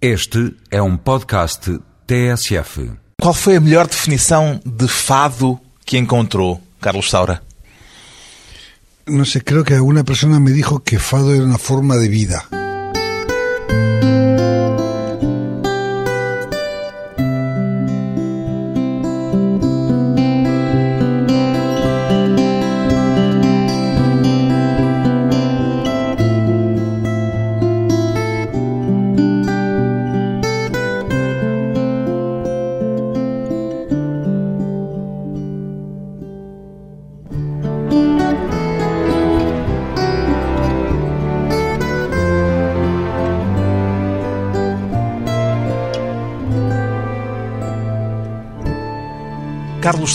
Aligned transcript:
Este 0.00 0.54
é 0.70 0.82
um 0.82 0.94
podcast 0.94 1.80
TSF. 2.06 2.92
Qual 3.18 3.32
foi 3.32 3.56
a 3.56 3.60
melhor 3.60 3.86
definição 3.86 4.60
de 4.62 4.86
fado 4.86 5.58
que 5.86 5.96
encontrou, 5.96 6.60
Carlos 6.82 7.08
Saura? 7.08 7.42
No 9.06 9.24
sé, 9.24 9.40
creo 9.40 9.64
que 9.64 9.72
alguna 9.72 10.04
persona 10.04 10.38
me 10.38 10.52
dijo 10.52 10.80
que 10.80 10.98
fado 10.98 11.34
era 11.34 11.42
una 11.42 11.56
forma 11.56 11.96
de 11.96 12.08
vida. 12.08 12.44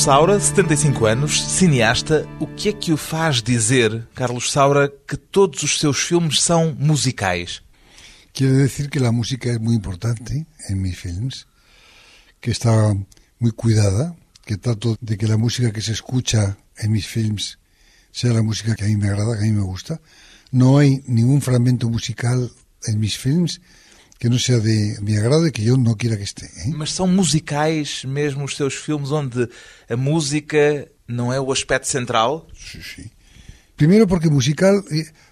Carlos 0.02 0.18
Saura, 0.18 0.40
75 0.40 1.06
anos, 1.06 1.44
cineasta, 1.44 2.28
o 2.40 2.48
que 2.48 2.70
é 2.70 2.74
que 2.74 2.92
o 2.92 2.98
faz 2.98 3.40
dizer, 3.40 4.08
Carlos 4.16 4.52
Saura, 4.52 4.92
que 5.08 5.16
todos 5.16 5.62
os 5.62 5.80
seus 5.80 6.00
filmes 6.00 6.42
são 6.42 6.76
musicais? 6.76 7.62
Quiero 8.34 8.58
decir 8.58 8.90
que 8.90 9.00
la 9.00 9.12
música 9.12 9.52
es 9.52 9.60
muy 9.60 9.76
importante 9.76 10.48
en 10.70 10.82
mis 10.82 10.98
films, 10.98 11.46
que 12.40 12.50
está 12.50 12.72
muy 13.40 13.52
cuidada, 13.52 14.16
que 14.44 14.58
trato 14.58 14.98
de 15.00 15.18
que 15.20 15.28
la 15.28 15.38
música 15.38 15.72
que 15.72 15.82
se 15.82 15.92
escucha 15.92 16.58
en 16.80 16.92
mis 16.92 17.06
films 17.06 17.60
sea 18.12 18.34
la 18.34 18.42
música 18.42 18.74
que 18.74 18.86
a 18.86 18.88
mí 18.88 18.96
me 18.96 19.08
agrada, 19.08 19.38
que 19.38 19.44
a 19.44 19.52
mí 19.52 19.52
me 19.52 19.62
gusta. 19.62 20.02
No 20.52 20.80
hay 20.80 21.04
ningún 21.06 21.44
fragmento 21.44 21.88
musical 21.92 22.52
en 22.88 23.00
mis 23.00 23.20
films 23.20 23.62
que 24.22 24.30
não 24.30 24.38
seja 24.38 24.60
de 24.62 25.02
me 25.02 25.18
agrado 25.18 25.48
e 25.48 25.52
que 25.52 25.66
eu 25.66 25.76
não 25.76 25.96
queira 25.96 26.16
que 26.16 26.24
esteja. 26.24 26.54
Hein? 26.64 26.76
Mas 26.78 26.94
são 26.94 27.08
musicais 27.08 28.06
mesmo 28.06 28.44
os 28.44 28.56
seus 28.56 28.76
filmes, 28.76 29.12
onde 29.12 29.50
a 29.90 29.98
música 29.98 30.88
não 31.08 31.34
é 31.34 31.42
o 31.42 31.52
aspecto 31.52 31.88
central? 31.88 32.48
Sí, 32.54 32.80
sí. 32.84 33.12
Primero 33.76 34.06
porque 34.06 34.30
musical, 34.30 34.84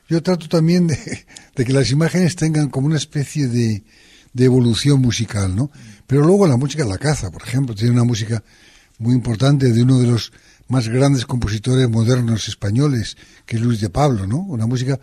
yo 0.10 0.24
trato 0.24 0.50
también 0.50 0.88
de, 0.88 0.98
de, 1.56 1.66
que 1.66 1.72
las 1.72 1.92
imágenes 1.92 2.36
tengan 2.36 2.68
como 2.70 2.88
una 2.88 2.98
especie 2.98 3.48
de, 3.48 3.84
de 4.34 4.46
evolución 4.46 5.00
musical, 5.00 5.56
¿no? 5.56 5.70
Pero 6.08 6.24
luego 6.24 6.48
la 6.48 6.58
música 6.58 6.84
la 6.84 6.98
caza, 6.98 7.30
por 7.30 7.44
ejemplo, 7.44 7.76
tiene 7.76 7.92
una 7.92 8.06
música 8.06 8.44
muy 8.98 9.14
importante 9.14 9.72
de 9.72 9.84
uno 9.84 10.00
de 10.00 10.08
los 10.08 10.34
más 10.68 10.90
grandes 10.90 11.28
compositores 11.28 11.88
modernos 11.88 12.48
españoles, 12.48 13.18
que 13.46 13.58
es 13.58 13.62
Luis 13.62 13.82
de 13.82 13.92
Pablo, 13.92 14.26
¿no? 14.26 14.38
Una 14.38 14.66
música 14.66 15.00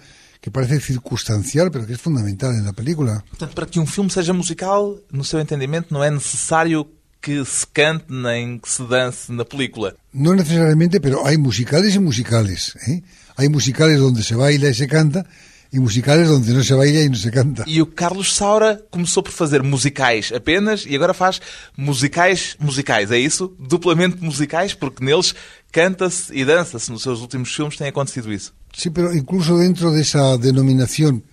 que 0.46 0.50
parece 0.50 0.78
circunstancial, 0.78 1.72
pero 1.72 1.84
que 1.84 1.94
é 1.94 1.96
fundamental 1.96 2.52
na 2.62 2.72
película. 2.72 3.24
Portanto, 3.28 3.52
para 3.52 3.66
que 3.66 3.80
um 3.80 3.86
filme 3.86 4.08
seja 4.08 4.32
musical, 4.32 4.96
no 5.10 5.24
seu 5.24 5.40
entendimento, 5.40 5.92
não 5.92 6.04
é 6.04 6.08
necessário 6.08 6.86
que 7.20 7.44
se 7.44 7.66
cante 7.66 8.04
nem 8.08 8.56
que 8.56 8.68
se 8.70 8.84
dance 8.84 9.32
na 9.32 9.44
película. 9.44 9.96
No 10.14 10.36
necesariamente, 10.36 11.00
pero 11.00 11.26
hay 11.26 11.36
musicales 11.36 11.96
y 11.96 11.98
musicales. 11.98 12.76
¿eh? 12.86 13.02
Hay 13.36 13.48
musicales 13.48 13.98
donde 13.98 14.22
se 14.22 14.36
baila 14.36 14.68
y 14.68 14.74
se 14.74 14.86
canta 14.86 15.26
e 15.72 15.80
musicales 15.80 16.30
onde 16.30 16.52
não 16.52 16.62
se 16.62 16.74
baila 16.76 17.00
e 17.00 17.08
não 17.08 17.16
se 17.16 17.30
canta. 17.32 17.64
E 17.66 17.82
o 17.82 17.86
Carlos 17.86 18.32
Saura 18.32 18.80
começou 18.88 19.24
por 19.24 19.32
fazer 19.32 19.64
musicais 19.64 20.30
apenas 20.32 20.84
e 20.86 20.94
agora 20.94 21.12
faz 21.12 21.40
musicais 21.76 22.56
musicais, 22.60 23.10
é 23.10 23.18
isso? 23.18 23.52
Duplamente 23.58 24.22
musicais, 24.22 24.74
porque 24.74 25.04
neles 25.04 25.34
canta-se 25.72 26.32
e 26.32 26.44
dança-se. 26.44 26.88
Nos 26.92 27.02
seus 27.02 27.20
últimos 27.20 27.52
filmes 27.52 27.76
tem 27.76 27.88
acontecido 27.88 28.32
isso. 28.32 28.54
Sí, 28.76 28.90
pero 28.90 29.14
incluso 29.14 29.56
dentro 29.56 29.90
de 29.90 30.02
esa 30.02 30.36
denominación 30.36 31.24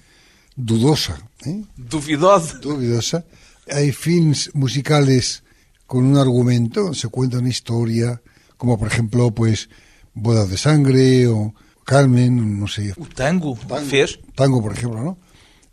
dudosa, 0.55 1.17
¿eh? 1.45 1.61
duvidosa, 1.75 2.57
duvidosa, 2.59 3.25
hay 3.69 3.91
films 3.91 4.49
musicales 4.53 5.43
con 5.85 6.05
un 6.05 6.17
argumento, 6.17 6.93
se 6.93 7.09
cuenta 7.09 7.39
una 7.39 7.49
historia, 7.49 8.21
como 8.55 8.79
por 8.79 8.87
ejemplo, 8.87 9.31
pues, 9.31 9.67
Bodas 10.13 10.49
de 10.49 10.57
Sangre 10.57 11.27
o 11.27 11.53
Carmen, 11.83 12.61
no 12.61 12.67
sé. 12.69 12.93
O 12.97 13.05
tango, 13.07 13.57
tango. 13.67 13.91
Tango, 14.35 14.61
por 14.61 14.71
ejemplo, 14.71 15.03
¿no? 15.03 15.17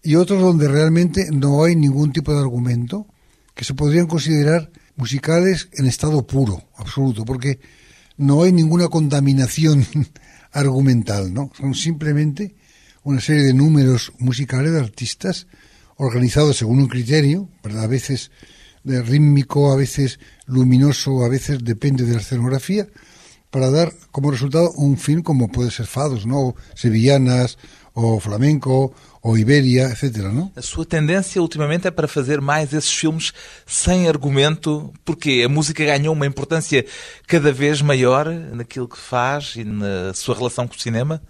Y 0.03 0.17
otros 0.17 0.43
donde 0.43 0.67
realmente 0.67 1.29
no 1.31 1.63
hay 1.63 1.77
ningún 1.77 2.11
tipo 2.13 2.33
de 2.33 2.41
argumento 2.41 3.07
que 3.55 3.65
se 3.65 3.75
podrían 3.75 4.09
considerar 4.09 4.73
musicales 4.97 5.69
en 5.75 5.87
estado 5.87 6.27
puro, 6.27 6.65
absoluto, 6.77 7.25
porque 7.25 7.61
no 8.17 8.43
hay 8.43 8.51
ninguna 8.51 8.89
contaminación 8.89 9.87
argumental, 10.53 11.33
¿no? 11.33 11.51
Son 11.57 11.75
simplemente 11.75 12.55
una 13.03 13.21
serie 13.21 13.43
de 13.45 13.55
números 13.55 14.13
musicales 14.19 14.73
de 14.73 14.81
artistas 14.81 15.47
organizados 15.97 16.57
según 16.57 16.81
un 16.81 16.89
criterio. 16.89 17.49
A 17.63 17.87
veces 17.87 18.31
de 18.85 19.03
rítmico, 19.03 19.73
a 19.73 19.77
veces 19.77 20.19
luminoso, 20.47 21.25
a 21.25 21.29
veces 21.29 21.63
depende 21.63 22.05
de 22.05 22.15
la 22.15 22.21
escenografía, 22.21 22.89
para 23.51 23.71
dar 23.71 23.93
como 24.11 24.31
resultado 24.31 24.71
un 24.73 24.97
film 24.97 25.23
como 25.23 25.49
puede 25.49 25.71
ser 25.71 25.87
Fados, 25.87 26.27
¿no? 26.27 26.55
Sevillanas, 26.75 27.59
o 27.93 28.21
flamenco, 28.21 28.95
ou 29.23 29.37
Iberia, 29.37 29.91
etc. 29.91 30.17
Não? 30.33 30.51
A 30.57 30.63
sua 30.63 30.85
tendência 30.85 31.41
ultimamente 31.41 31.87
é 31.87 31.91
para 31.91 32.09
fazer 32.09 32.41
mais 32.41 32.73
esses 32.73 32.93
filmes 32.93 33.33
sem 33.67 34.09
argumento, 34.09 34.93
porque 35.05 35.43
a 35.45 35.49
música 35.49 35.85
ganhou 35.85 36.15
uma 36.15 36.27
importância 36.27 36.85
cada 37.27 37.53
vez 37.53 37.83
maior 37.83 38.29
naquilo 38.29 38.89
que 38.89 38.99
faz 38.99 39.55
e 39.57 39.65
na 39.65 40.15
sua 40.15 40.35
relação 40.35 40.67
com 40.67 40.75
o 40.75 40.81
cinema? 40.81 41.21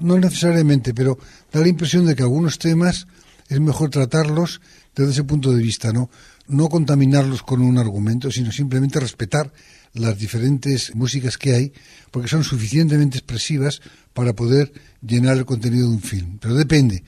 Não 0.00 0.16
necessariamente, 0.18 0.92
pero 0.92 1.18
dá 1.52 1.60
a 1.60 1.68
impressão 1.68 2.04
de 2.04 2.14
que 2.14 2.22
alguns 2.22 2.56
temas 2.56 3.06
é 3.48 3.58
melhor 3.58 3.88
tratá-los 3.88 4.60
desde 4.94 5.12
esse 5.12 5.22
ponto 5.22 5.54
de 5.54 5.62
vista, 5.62 5.92
não, 5.92 6.08
não 6.48 6.68
contaminarlos 6.68 7.42
com 7.42 7.56
um 7.56 7.78
argumento, 7.78 8.30
sino 8.32 8.50
simplesmente 8.50 8.98
respetar 8.98 9.50
las 9.94 10.18
diferentes 10.18 10.94
músicas 10.94 11.36
que 11.36 11.54
hay, 11.54 11.72
porque 12.10 12.28
son 12.28 12.44
suficientemente 12.44 13.18
expresivas 13.18 13.80
para 14.12 14.34
poder 14.34 14.72
llenar 15.00 15.36
el 15.36 15.44
contenido 15.44 15.88
de 15.88 15.94
un 15.94 16.02
film. 16.02 16.38
Pero 16.38 16.54
depende. 16.54 17.04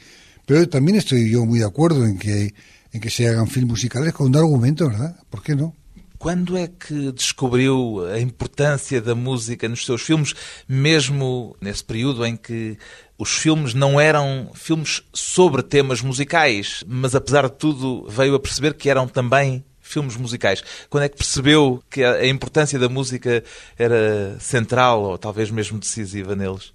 Pero 0.47 0.69
también 0.69 0.98
estoy 0.98 1.31
yo 1.31 1.44
muy 1.44 1.60
de 1.60 1.65
acuerdo 1.65 2.04
en 2.04 2.19
que, 2.19 2.54
en 2.93 3.00
que 3.00 3.10
se 3.10 3.28
hagan 3.28 3.47
filmes 3.47 3.70
musicales 3.70 4.12
con 4.12 4.28
un 4.28 4.37
argumento, 4.37 4.88
¿verdad? 4.88 5.16
¿Por 5.31 5.43
qué 5.43 5.54
no? 5.54 5.75
Quando 6.19 6.56
é 6.56 6.69
que 6.69 7.10
descobriu 7.10 8.06
a 8.06 8.20
importância 8.20 9.03
da 9.03 9.12
música 9.12 9.69
nos 9.69 9.84
seus 9.84 10.03
filmes, 10.03 10.34
mesmo 10.69 11.56
nesse 11.60 11.82
período 11.82 12.25
em 12.25 12.37
que 12.37 12.78
os 13.19 13.31
filmes 13.31 13.75
não 13.75 14.00
eram 14.00 14.53
filmes 14.54 15.03
sobre 15.12 15.64
temas 15.64 16.00
musicais, 16.00 16.84
mas 16.87 17.16
apesar 17.16 17.49
de 17.49 17.56
tudo 17.56 18.09
veio 18.09 18.37
a 18.37 18.41
perceber 18.41 18.75
que 18.75 18.88
eram 18.88 19.09
também 19.09 19.64
filmes 19.92 20.16
musicais. 20.16 20.64
Quando 20.88 21.04
é 21.04 21.08
que 21.08 21.16
percebeu 21.16 21.82
que 21.91 22.03
a 22.03 22.26
importância 22.26 22.78
da 22.78 22.88
música 22.88 23.44
era 23.78 24.38
central 24.41 25.03
ou 25.03 25.19
talvez 25.19 25.50
mesmo 25.50 25.78
decisiva 25.78 26.34
neles? 26.34 26.72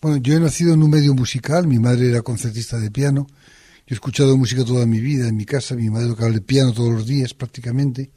Bueno, 0.00 0.18
yo 0.18 0.34
he 0.34 0.40
nacido 0.40 0.74
en 0.74 0.82
un 0.82 0.90
medio 0.90 1.14
musical, 1.14 1.66
mi 1.66 1.78
madre 1.78 2.10
era 2.10 2.22
concertista 2.22 2.78
de 2.78 2.90
piano, 2.90 3.26
yo 3.86 3.92
he 3.92 3.94
escuchado 3.94 4.36
música 4.36 4.64
toda 4.64 4.84
mi 4.84 5.00
vida 5.00 5.28
en 5.28 5.36
mi 5.36 5.46
casa, 5.46 5.74
mi 5.74 5.88
madre 5.88 6.08
tocaba 6.08 6.30
el 6.30 6.42
piano 6.42 6.72
todos 6.72 6.92
los 6.92 7.06
días 7.06 7.32
prácticamente, 7.32 8.10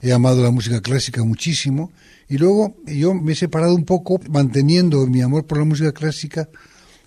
he 0.00 0.12
amado 0.12 0.42
la 0.42 0.50
música 0.50 0.80
clásica 0.80 1.24
muchísimo. 1.24 1.90
Y 2.28 2.38
luego 2.38 2.76
yo 2.86 3.14
me 3.14 3.32
he 3.32 3.34
separado 3.36 3.74
un 3.74 3.84
poco 3.84 4.20
manteniendo 4.28 5.06
mi 5.06 5.20
amor 5.20 5.46
por 5.46 5.58
la 5.58 5.64
música 5.64 5.92
clásica, 5.92 6.48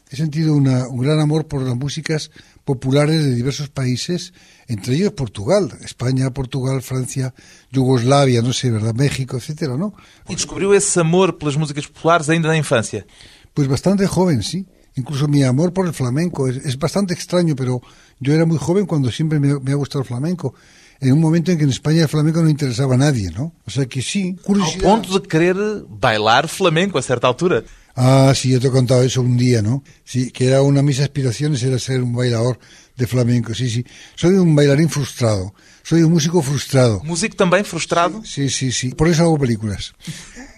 he 0.10 0.16
sentido 0.16 0.54
un 0.56 0.64
gran 1.02 1.20
amor 1.20 1.48
por 1.48 1.62
las 1.62 1.76
músicas 1.76 2.32
populares 2.70 3.26
de 3.26 3.34
diversos 3.34 3.68
países, 3.68 4.32
entre 4.68 4.94
ellos 4.94 5.14
Portugal, 5.14 5.76
España, 5.82 6.30
Portugal, 6.30 6.84
Francia, 6.84 7.34
Yugoslavia, 7.72 8.44
no 8.44 8.54
sé, 8.54 8.70
¿verdad? 8.70 8.94
México, 8.94 9.38
etcétera, 9.38 9.76
¿no? 9.76 9.96
E 10.30 10.36
descobriu 10.36 10.72
esse 10.76 11.00
amor 11.00 11.40
pelas 11.40 11.58
músicas 11.58 11.88
populares 11.88 12.30
ainda 12.30 12.48
na 12.48 12.56
infância? 12.56 13.08
Pues 13.56 13.68
bastante 13.68 14.06
joven, 14.06 14.44
sí. 14.44 14.68
Incluso 14.94 15.28
mi 15.28 15.42
amor 15.42 15.74
por 15.74 15.88
el 15.88 15.94
flamenco 15.94 16.48
es, 16.48 16.58
es 16.58 16.78
bastante 16.78 17.12
extraño, 17.16 17.56
pero 17.56 17.82
yo 18.20 18.34
era 18.34 18.46
muy 18.46 18.60
joven 18.60 18.86
cuando 18.86 19.10
siempre 19.10 19.40
me, 19.40 19.60
me, 19.60 19.72
ha 19.72 19.76
gustado 19.76 20.04
el 20.04 20.08
flamenco. 20.08 20.54
En 21.02 21.14
un 21.14 21.22
momento 21.22 21.50
en 21.50 21.58
que 21.58 21.64
en 21.64 21.72
España 21.72 22.04
el 22.04 22.08
flamenco 22.08 22.44
no 22.44 22.50
interesaba 22.50 22.94
a 22.94 23.00
nadie, 23.00 23.32
¿no? 23.32 23.54
O 23.66 23.72
sea 23.72 23.88
que 23.88 24.04
sí, 24.04 24.36
curiosidad. 24.46 24.86
Ao 24.86 24.94
ponto 24.94 25.18
de 25.18 25.26
querer 25.26 25.58
bailar 25.90 26.46
flamenco 26.48 27.00
a 27.00 27.02
certa 27.02 27.26
altura. 27.26 27.64
Ah, 27.96 28.34
sí, 28.36 28.50
yo 28.50 28.60
te 28.60 28.68
he 28.68 28.72
contado 28.72 29.04
eso 29.04 29.22
un 29.22 29.38
día, 29.38 29.62
¿no? 29.62 29.84
Sí, 30.06 30.32
que 30.32 30.48
era 30.48 30.62
una 30.62 30.80
de 30.80 30.84
mis 30.84 31.00
aspiraciones 31.00 31.62
era 31.64 31.78
ser 31.80 32.02
un 32.02 32.14
bailador 32.14 32.60
de 32.96 33.08
flamenco, 33.08 33.54
sí, 33.54 33.70
sí. 33.70 33.86
Soy 34.16 34.36
un 34.36 34.56
bailarín 34.56 34.90
frustrado, 34.90 35.54
soy 35.84 36.04
un 36.04 36.12
músico 36.12 36.42
frustrado. 36.42 37.02
Músico 37.04 37.36
também 37.36 37.64
frustrado? 37.64 38.22
Sí, 38.24 38.50
sí, 38.50 38.72
sí. 38.72 38.90
Por 38.90 39.08
eso 39.08 39.24
hago 39.24 39.38
películas. 39.38 39.94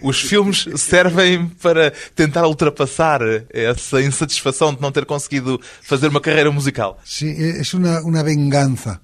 Os 0.02 0.20
filmes 0.20 0.68
servem 0.76 1.48
para 1.62 1.92
tentar 2.14 2.46
ultrapassar 2.46 3.20
essa 3.50 4.02
insatisfação 4.02 4.74
de 4.74 4.80
não 4.80 4.90
ter 4.90 5.06
conseguido 5.06 5.60
fazer 5.82 6.08
uma 6.08 6.20
carreira 6.20 6.50
musical. 6.50 6.98
Sí, 7.04 7.26
es 7.28 7.72
una, 7.74 8.02
una 8.02 8.22
venganza 8.22 9.00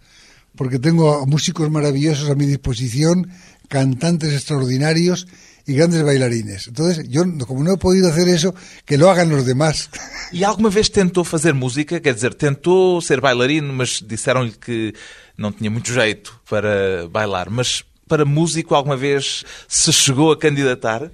porque 0.59 0.81
tengo 0.81 1.25
músicos 1.25 1.71
maravillosos 1.71 2.29
a 2.29 2.35
mi 2.35 2.45
disposición, 2.45 3.31
cantantes 3.69 4.33
extraordinarios 4.35 5.29
y 5.69 5.75
grandes 5.75 6.03
bailarines. 6.03 6.67
Entonces, 6.67 7.07
yo, 7.09 7.25
como 7.47 7.63
no 7.63 7.75
he 7.75 7.77
podido 7.77 8.09
hacer 8.09 8.27
eso, 8.29 8.55
que 8.87 8.97
lo 8.97 9.11
hagan 9.11 9.29
los 9.29 9.45
demás. 9.45 9.91
E 10.31 10.45
alguma 10.45 10.69
vez 10.69 10.91
tentou 10.91 11.25
fazer 11.25 11.55
música? 11.55 12.01
Quer 12.01 12.15
dizer, 12.15 12.35
tentou 12.35 13.01
ser 13.01 13.19
bailarino, 13.19 13.73
mas 13.73 14.05
disseram-lhe 14.07 14.53
que 14.53 14.93
não 15.39 15.51
tinha 15.51 15.71
muito 15.71 15.91
jeito 15.91 16.39
para 16.51 17.09
bailar. 17.09 17.49
Mas 17.49 17.83
para 18.07 18.27
músico, 18.27 18.75
alguma 18.75 18.95
vez 18.95 19.43
se 19.67 19.91
chegou 19.91 20.31
a 20.31 20.39
candidatar? 20.39 21.11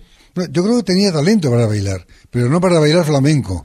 Yo 0.51 0.65
creo 0.65 0.79
que 0.79 0.83
tenía 0.83 1.13
talento 1.13 1.49
para 1.49 1.67
bailar, 1.67 2.05
pero 2.29 2.49
no 2.49 2.61
para 2.61 2.81
bailar 2.81 3.05
flamenco. 3.05 3.65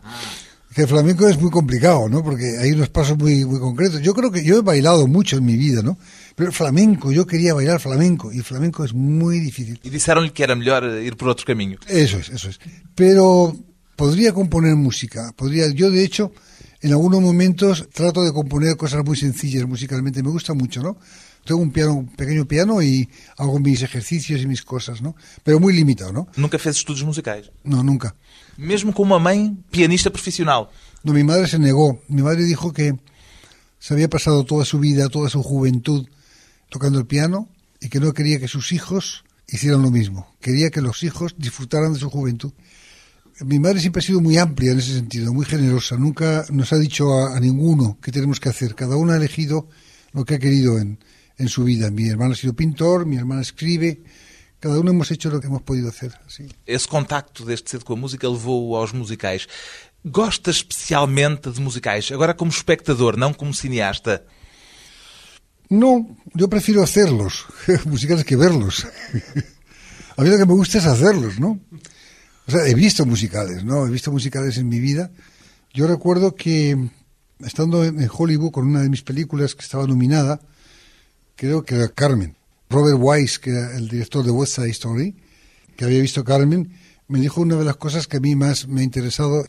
Que 0.76 0.84
el 0.84 0.88
flamenco 0.88 1.28
es 1.28 1.42
muy 1.42 1.50
complicado, 1.50 2.08
¿no? 2.08 2.24
Porque 2.24 2.60
hay 2.60 2.74
unos 2.74 2.90
pasos 2.90 3.18
muy, 3.18 3.44
muy 3.44 3.60
concretos. 3.60 4.02
Yo 4.02 4.14
creo 4.14 4.32
que 4.32 4.44
yo 4.44 4.60
he 4.60 4.62
bailado 4.62 5.08
mucho 5.08 5.38
en 5.38 5.46
mi 5.46 5.58
vida, 5.58 5.82
¿no? 5.82 5.98
Pero 6.40 6.54
flamenco, 6.54 7.12
yo 7.12 7.28
quería 7.28 7.54
bailar 7.54 7.82
flamenco 7.82 8.32
y 8.32 8.40
flamenco 8.40 8.86
es 8.86 8.94
muy 8.94 9.42
difícil. 9.42 9.78
E 9.84 9.90
disseram-lhe 9.92 10.32
que 10.32 10.48
era 10.48 10.56
melhor 10.56 10.88
ir 10.88 11.20
por 11.20 11.28
outro 11.28 11.44
caminho. 11.44 11.76
Eso 11.84 12.16
es, 12.16 12.32
eso 12.32 12.48
es. 12.48 12.64
Pero 12.96 13.52
podría 14.00 14.32
componer 14.32 14.72
música, 14.80 15.36
podría. 15.36 15.68
Yo 15.76 15.92
de 15.92 16.00
hecho, 16.00 16.32
en 16.80 16.96
algunos 16.96 17.20
momentos 17.20 17.92
trato 17.92 18.24
de 18.24 18.32
componer 18.32 18.80
cosas 18.80 19.04
muy 19.04 19.20
sencillas 19.20 19.68
musicalmente. 19.68 20.24
Me 20.24 20.32
gusta 20.32 20.56
mucho, 20.56 20.80
¿no? 20.80 20.96
Tengo 21.44 21.60
un 21.60 21.76
piano, 21.76 22.08
un 22.08 22.08
pequeño 22.08 22.48
piano 22.48 22.82
y 22.82 23.10
hago 23.36 23.60
mis 23.60 23.84
ejercicios 23.84 24.40
y 24.40 24.48
mis 24.48 24.64
cosas, 24.64 25.02
¿no? 25.02 25.20
Pero 25.44 25.60
muy 25.60 25.76
limitado, 25.76 26.14
¿no? 26.14 26.30
Nunca 26.38 26.58
fez 26.58 26.78
estudos 26.78 27.04
musicais. 27.04 27.52
No, 27.66 27.84
nunca. 27.84 28.16
Mesmo 28.56 28.94
com 28.94 29.04
uma 29.04 29.20
mãe 29.20 29.60
pianista 29.70 30.10
profissional. 30.10 30.72
No, 31.04 31.12
mi 31.12 31.26
madre 31.26 31.52
se 31.52 31.60
negó. 31.60 32.00
Mi 32.08 32.22
madre 32.22 32.48
dijo 32.48 32.72
que 32.72 32.96
se 33.78 33.94
había 33.94 34.08
pasado 34.08 34.46
toda 34.46 34.64
su 34.64 34.80
vida, 34.80 35.10
toda 35.10 35.28
su 35.28 35.44
juventud 35.44 36.08
tocando 36.70 37.00
el 37.00 37.06
piano 37.06 37.50
y 37.82 37.90
que 37.90 38.00
no 38.00 38.14
quería 38.14 38.40
que 38.40 38.48
sus 38.48 38.72
hijos 38.72 39.24
hicieran 39.48 39.82
lo 39.82 39.92
mismo. 39.92 40.36
Quería 40.40 40.70
que 40.70 40.82
los 40.82 41.04
hijos 41.04 41.36
disfrutaran 41.38 41.94
de 41.94 42.00
su 42.00 42.10
juventud. 42.10 42.54
Mi 43.42 43.58
madre 43.58 43.80
siempre 43.80 44.02
ha 44.02 44.06
sido 44.06 44.22
muy 44.22 44.38
amplia 44.38 44.72
en 44.72 44.80
ese 44.80 44.94
sentido, 44.94 45.34
muy 45.34 45.46
generosa. 45.46 45.96
Nunca 45.98 46.46
nos 46.52 46.74
ha 46.74 46.78
dicho 46.78 47.28
a, 47.28 47.40
ninguno 47.40 47.98
qué 48.02 48.12
tenemos 48.12 48.40
que 48.40 48.50
hacer. 48.50 48.76
Cada 48.76 48.98
uno 48.98 49.14
ha 49.14 49.18
elegido 49.18 49.70
lo 50.12 50.26
que 50.26 50.36
ha 50.36 50.40
querido 50.40 50.78
en, 50.78 51.00
en 51.38 51.48
su 51.48 51.64
vida. 51.64 51.90
Mi 51.90 52.10
hermano 52.10 52.34
ha 52.34 52.36
sido 52.36 52.54
pintor, 52.54 53.06
mi 53.06 53.16
hermana 53.16 53.42
escribe. 53.42 54.04
Cada 54.60 54.78
uno 54.78 54.92
hemos 54.92 55.10
hecho 55.12 55.30
lo 55.30 55.40
que 55.40 55.48
hemos 55.48 55.62
podido 55.62 55.88
hacer. 55.88 56.12
Sí. 56.28 56.48
Esse 56.66 56.88
contacto 56.88 57.46
desde 57.46 57.66
cedo 57.66 57.86
com 57.86 57.94
a 57.94 57.96
música 57.96 58.28
levou-o 58.28 58.76
aos 58.76 58.92
musicais. 58.92 59.48
Gosta 60.04 60.52
especialmente 60.52 61.50
de 61.50 61.62
musicais? 61.62 62.12
Agora 62.12 62.34
como 62.34 62.52
espectador, 62.52 63.16
não 63.16 63.34
como 63.34 63.54
cineasta. 63.54 64.26
No, 65.70 66.18
yo 66.34 66.50
prefiero 66.50 66.82
hacerlos, 66.82 67.46
musicales 67.86 68.26
que 68.26 68.36
verlos. 68.36 68.86
a 70.18 70.22
mí 70.24 70.30
lo 70.30 70.38
que 70.38 70.46
me 70.46 70.54
gusta 70.54 70.80
es 70.80 70.86
hacerlos, 70.86 71.40
¿no? 71.40 71.60
O 72.48 72.52
sea, 72.52 72.66
he 72.66 72.74
visto 72.74 73.06
musicales, 73.06 73.64
¿no? 73.64 73.86
He 73.86 73.92
visto 73.92 74.12
musicales 74.12 74.58
en 74.58 74.68
mi 74.68 74.80
vida. 74.80 75.12
Yo 75.72 75.86
recuerdo 75.86 76.34
que 76.34 76.90
estando 77.46 77.86
en 77.86 78.10
Hollywood 78.12 78.52
con 78.52 78.68
una 78.68 78.82
de 78.82 78.90
mis 78.90 79.04
películas 79.04 79.54
que 79.54 79.62
estaba 79.62 79.86
nominada, 79.86 80.42
creo 81.36 81.64
que 81.64 81.76
era 81.76 81.90
Carmen. 81.90 82.36
Robert 82.70 82.98
Wise, 83.00 83.40
que 83.40 83.52
era 83.52 83.78
el 83.78 83.88
director 83.88 84.26
de 84.26 84.32
West 84.32 84.56
Side 84.56 84.70
Story, 84.72 85.16
que 85.76 85.86
había 85.86 86.02
visto 86.02 86.24
Carmen, 86.24 86.74
me 87.08 87.20
dijo 87.20 87.42
una 87.42 87.56
de 87.56 87.66
las 87.66 87.78
cosas 87.78 88.08
que 88.08 88.18
a 88.18 88.20
mí 88.20 88.36
más 88.36 88.68
me 88.68 88.82
ha 88.82 88.84
interesado. 88.84 89.46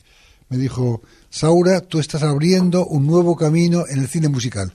Me 0.48 0.56
dijo, 0.56 1.02
Saura, 1.28 1.80
tú 1.80 1.98
estás 1.98 2.22
abriendo 2.22 2.86
un 2.86 3.06
nuevo 3.06 3.36
camino 3.36 3.84
en 3.88 4.00
el 4.00 4.08
cine 4.08 4.28
musical. 4.28 4.74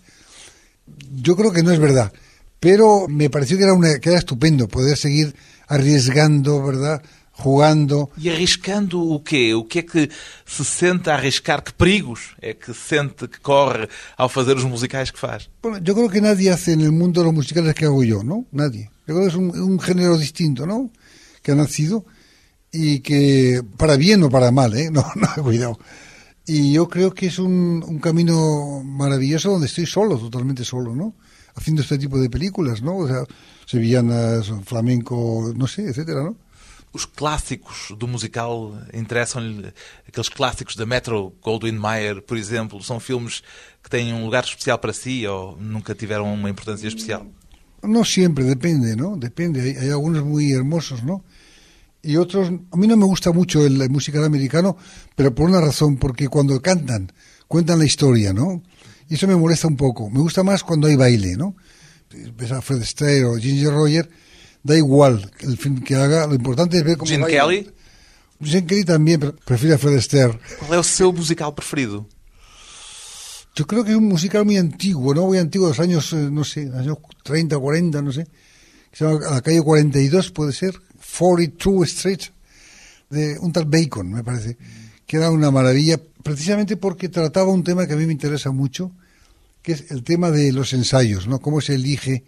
Yo 1.15 1.35
creo 1.35 1.51
que 1.51 1.63
no 1.63 1.71
es 1.71 1.79
verdad, 1.79 2.11
pero 2.59 3.07
me 3.07 3.29
pareció 3.29 3.57
que 3.57 3.63
era, 3.63 3.73
una, 3.73 3.99
que 3.99 4.09
era 4.09 4.19
estupendo 4.19 4.67
poder 4.67 4.97
seguir 4.97 5.35
arriesgando, 5.67 6.63
¿verdad? 6.63 7.01
Jugando. 7.31 8.09
E 8.21 8.29
arriscando 8.29 9.01
o 9.01 9.21
quê? 9.21 9.53
O 9.53 9.65
que 9.65 9.79
é 9.79 9.83
que 9.83 10.09
se 10.45 10.63
sente 10.63 11.09
a 11.09 11.15
arriscar? 11.15 11.63
Que 11.63 11.73
perigos 11.73 12.33
é 12.41 12.53
que 12.53 12.73
sente 12.73 13.27
que 13.27 13.41
corre 13.41 13.89
ao 14.17 14.29
fazer 14.29 14.55
os 14.55 14.63
musicais 14.63 15.11
que 15.11 15.19
faz? 15.19 15.49
Bueno, 15.61 15.79
yo 15.79 15.93
creo 15.95 16.09
que 16.09 16.21
nadie 16.21 16.49
hace 16.49 16.71
en 16.71 16.81
el 16.81 16.93
mundo 16.93 17.23
los 17.23 17.33
musicales 17.33 17.75
que 17.75 17.85
hago 17.85 18.03
yo, 18.03 18.23
¿no? 18.23 18.45
Nadie. 18.51 18.89
Yo 19.05 19.15
creo 19.15 19.21
que 19.21 19.27
es 19.27 19.35
un, 19.35 19.49
un 19.59 19.79
género 19.79 20.17
distinto, 20.17 20.65
¿no? 20.65 20.91
Que 21.41 21.51
ha 21.51 21.55
nacido 21.55 22.05
y 22.71 22.99
que, 22.99 23.61
para 23.77 23.95
bien 23.95 24.23
o 24.23 24.29
para 24.29 24.51
mal, 24.51 24.75
¿eh? 24.75 24.89
No, 24.91 25.05
no, 25.15 25.43
cuidado. 25.43 25.79
Y 26.47 26.74
yo 26.74 26.88
creo 26.88 27.13
que 27.13 27.27
es 27.27 27.39
un, 27.39 27.83
un 27.88 28.00
camino 28.00 28.83
maravilloso 28.83 29.51
donde 29.51 29.65
estoy 29.65 29.86
solo, 29.86 30.18
totalmente 30.18 30.63
solo, 30.63 30.95
¿no? 30.95 31.15
Haciendo 31.56 31.81
este 31.81 31.97
tipo 31.97 32.19
de 32.19 32.30
películas, 32.30 32.81
¿no? 32.81 32.97
O 32.97 33.07
sea, 33.07 33.24
sevillanas, 33.65 34.51
flamenco, 34.63 35.51
no 35.56 35.68
sé, 35.68 35.89
etcétera, 35.89 36.24
¿no? 36.24 36.38
Os 36.92 37.06
clássicos 37.06 37.92
do 38.00 38.07
musical 38.07 38.71
interessam-lhe 38.94 39.74
aqueles 40.07 40.30
clássicos 40.30 40.77
da 40.77 40.86
Metro 40.86 41.33
Goldwyn 41.42 41.77
Mayer, 41.77 42.21
por 42.21 42.38
exemplo, 42.38 42.81
são 42.81 43.01
filmes 43.01 43.44
que 43.83 43.89
têm 43.89 44.13
um 44.13 44.24
lugar 44.24 44.45
especial 44.45 44.80
para 44.80 44.94
si 44.94 45.27
ou 45.27 45.57
nunca 45.59 45.94
tiveram 45.94 46.31
uma 46.33 46.50
importância 46.50 46.88
especial? 46.88 47.27
No 47.83 48.06
siempre, 48.06 48.45
depende, 48.45 48.95
¿no? 48.95 49.18
Depende. 49.18 49.59
Hay 49.77 49.89
algunos 49.89 50.24
muy 50.24 50.53
hermosos, 50.53 51.03
¿no? 51.03 51.25
Y 52.05 52.17
otros, 52.17 52.49
a 52.49 52.77
mí 52.77 52.85
no 52.85 52.95
me 52.95 53.05
gusta 53.05 53.31
mucho 53.31 53.65
el, 53.65 53.89
musical 53.89 54.23
americano, 54.23 54.77
pero 55.15 55.33
por 55.33 55.49
una 55.49 55.59
razón, 55.59 55.97
porque 55.97 56.27
cuando 56.27 56.61
cantan, 56.61 57.11
cuentan 57.47 57.79
la 57.79 57.85
historia, 57.85 58.31
¿no? 58.31 58.61
Y 59.09 59.15
eso 59.15 59.27
me 59.27 59.35
molesta 59.35 59.67
un 59.67 59.75
poco. 59.75 60.09
Me 60.11 60.19
gusta 60.19 60.43
más 60.43 60.63
cuando 60.63 60.87
hay 60.87 60.95
baile, 60.95 61.35
¿no? 61.35 61.55
Ves 62.37 62.51
a 62.51 62.61
Fred 62.61 62.81
Astaire 62.81 63.25
o 63.25 63.37
Ginger 63.37 63.73
Roger, 63.73 64.09
da 64.61 64.77
igual 64.77 65.31
el 65.39 65.57
film 65.57 65.81
que 65.81 65.95
haga, 65.95 66.27
lo 66.27 66.35
importante 66.35 66.77
es 66.77 66.83
ver 66.83 66.97
cómo 66.97 67.09
Gene. 67.09 67.25
Kelly? 67.25 67.71
Gene 68.39 68.67
Kelly 68.67 68.85
también, 68.85 69.19
pero 69.19 69.35
prefiero 69.43 69.75
a 69.75 69.79
Fred 69.79 69.97
Astaire. 69.97 70.39
É 70.69 70.77
o 70.77 70.83
seu 70.83 71.11
musical 71.11 71.55
preferido? 71.55 72.07
Yo 73.55 73.65
creo 73.65 73.83
que 73.83 73.91
es 73.91 73.97
un 73.97 74.07
musical 74.07 74.45
muy 74.45 74.57
antiguo, 74.57 75.15
¿no? 75.15 75.25
Muy 75.25 75.39
antiguo, 75.39 75.67
de 75.67 75.71
los 75.71 75.79
años, 75.79 76.13
eh, 76.13 76.29
no 76.29 76.43
sé, 76.43 76.69
años 76.75 76.97
30, 77.23 77.57
40, 77.57 78.01
no 78.01 78.11
sé. 78.11 78.25
Que 78.91 78.97
se 78.97 79.05
llama 79.05 79.19
La 79.31 79.41
calle 79.41 79.61
42, 79.61 80.31
puede 80.31 80.53
ser. 80.53 80.79
42 81.17 81.88
Street, 81.88 82.21
de 83.09 83.38
un 83.39 83.51
tal 83.51 83.65
Bacon, 83.65 84.12
me 84.12 84.23
parece. 84.23 84.57
Que 85.06 85.17
era 85.17 85.31
una 85.31 85.51
maravilla, 85.51 86.00
precisamente 86.23 86.77
porque 86.77 87.09
trataba 87.09 87.51
un 87.51 87.63
tema 87.63 87.88
que 87.88 87.94
a 87.94 87.95
mí 87.95 88.06
me 88.06 88.13
interesa 88.13 88.51
mucho, 88.51 88.91
que 89.62 89.73
es 89.73 89.91
el 89.91 90.03
tema 90.03 90.31
de 90.31 90.51
los 90.51 90.73
ensayos, 90.73 91.27
¿no? 91.27 91.39
Cómo 91.39 91.62
se 91.62 91.75
elige 91.75 92.23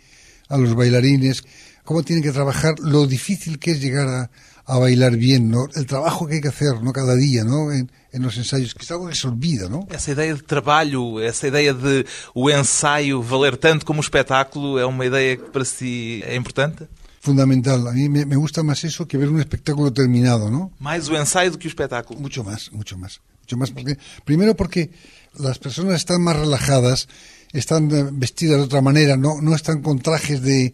a 0.49 0.57
los 0.57 0.75
bailarines, 0.75 1.43
cómo 1.83 2.03
tienen 2.03 2.23
que 2.23 2.31
trabajar, 2.31 2.79
lo 2.79 3.07
difícil 3.07 3.59
que 3.59 3.71
es 3.71 3.81
llegar 3.81 4.07
a, 4.07 4.29
a 4.67 4.77
bailar 4.77 5.15
bien, 5.15 5.49
¿no? 5.49 5.67
El 5.75 5.85
trabajo 5.85 6.27
que 6.27 6.35
hay 6.35 6.41
que 6.41 6.49
hacer, 6.49 6.81
¿no? 6.83 6.91
Cada 6.91 7.15
día, 7.15 7.43
¿no? 7.43 7.71
En, 7.71 7.89
los 8.13 8.35
ensayos, 8.35 8.73
que 8.73 8.83
es 8.83 8.89
algo 8.89 9.07
que 9.07 9.13
se 9.13 9.27
olvida, 9.27 9.69
¿no? 9.69 9.85
Essa 9.91 10.11
ideia 10.11 10.33
de 10.33 10.41
trabalho, 10.41 11.21
essa 11.21 11.47
ideia 11.47 11.71
de 11.71 12.03
o 12.33 12.49
ensaio 12.49 13.21
valer 13.21 13.57
tanto 13.57 13.85
como 13.85 13.99
o 13.99 14.03
espetáculo, 14.03 14.79
é 14.79 14.85
uma 14.87 15.05
ideia 15.05 15.37
que 15.37 15.51
para 15.51 15.63
si 15.63 16.23
é 16.25 16.35
importante? 16.35 16.87
Fundamental. 17.27 17.85
A 17.87 17.91
mí 17.91 18.07
me, 18.07 18.25
me 18.25 18.37
gusta 18.37 18.63
más 18.63 18.85
eso 18.85 19.05
que 19.05 19.17
ver 19.17 19.27
un 19.27 19.41
espectáculo 19.41 19.91
terminado, 19.91 20.49
¿no? 20.49 20.71
Mais 20.79 21.09
o 21.09 21.15
ensaio 21.19 21.51
do 21.51 21.59
que 21.59 21.67
o 21.67 21.71
espetáculo. 21.75 22.15
Mucho 22.23 22.41
más, 22.41 22.71
mucho 22.71 22.95
más. 22.97 23.19
Mucho 23.43 23.57
más 23.57 23.69
porque, 23.71 23.99
primero 24.23 24.55
porque 24.55 24.91
las 25.37 25.59
personas 25.59 25.95
están 25.95 26.23
más 26.23 26.37
relajadas, 26.37 27.09
están 27.51 27.91
eh, 27.91 28.07
vestidas 28.13 28.57
de 28.59 28.63
otra 28.63 28.79
manera, 28.79 29.17
no, 29.17 29.41
no 29.41 29.53
están 29.55 29.81
con 29.81 29.99
trajes 29.99 30.41
de, 30.41 30.73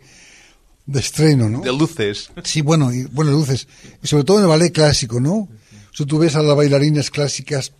de 0.85 0.99
estreno, 0.99 1.49
¿no? 1.49 1.61
De 1.61 1.73
luces. 1.73 2.29
Sí, 2.43 2.61
bueno, 2.61 2.93
y 2.93 3.05
buenas 3.05 3.33
luces. 3.33 3.67
Y 4.03 4.05
sobre 4.05 4.23
todo 4.23 4.37
en 4.37 4.43
el 4.43 4.49
ballet 4.49 4.71
clásico, 4.71 5.19
¿no? 5.19 5.35
O 5.35 5.95
sea, 5.95 6.05
tú 6.05 6.19
ves 6.19 6.35
a 6.35 6.43
las 6.43 6.55
bailarinas 6.55 7.09
clásicas 7.09 7.73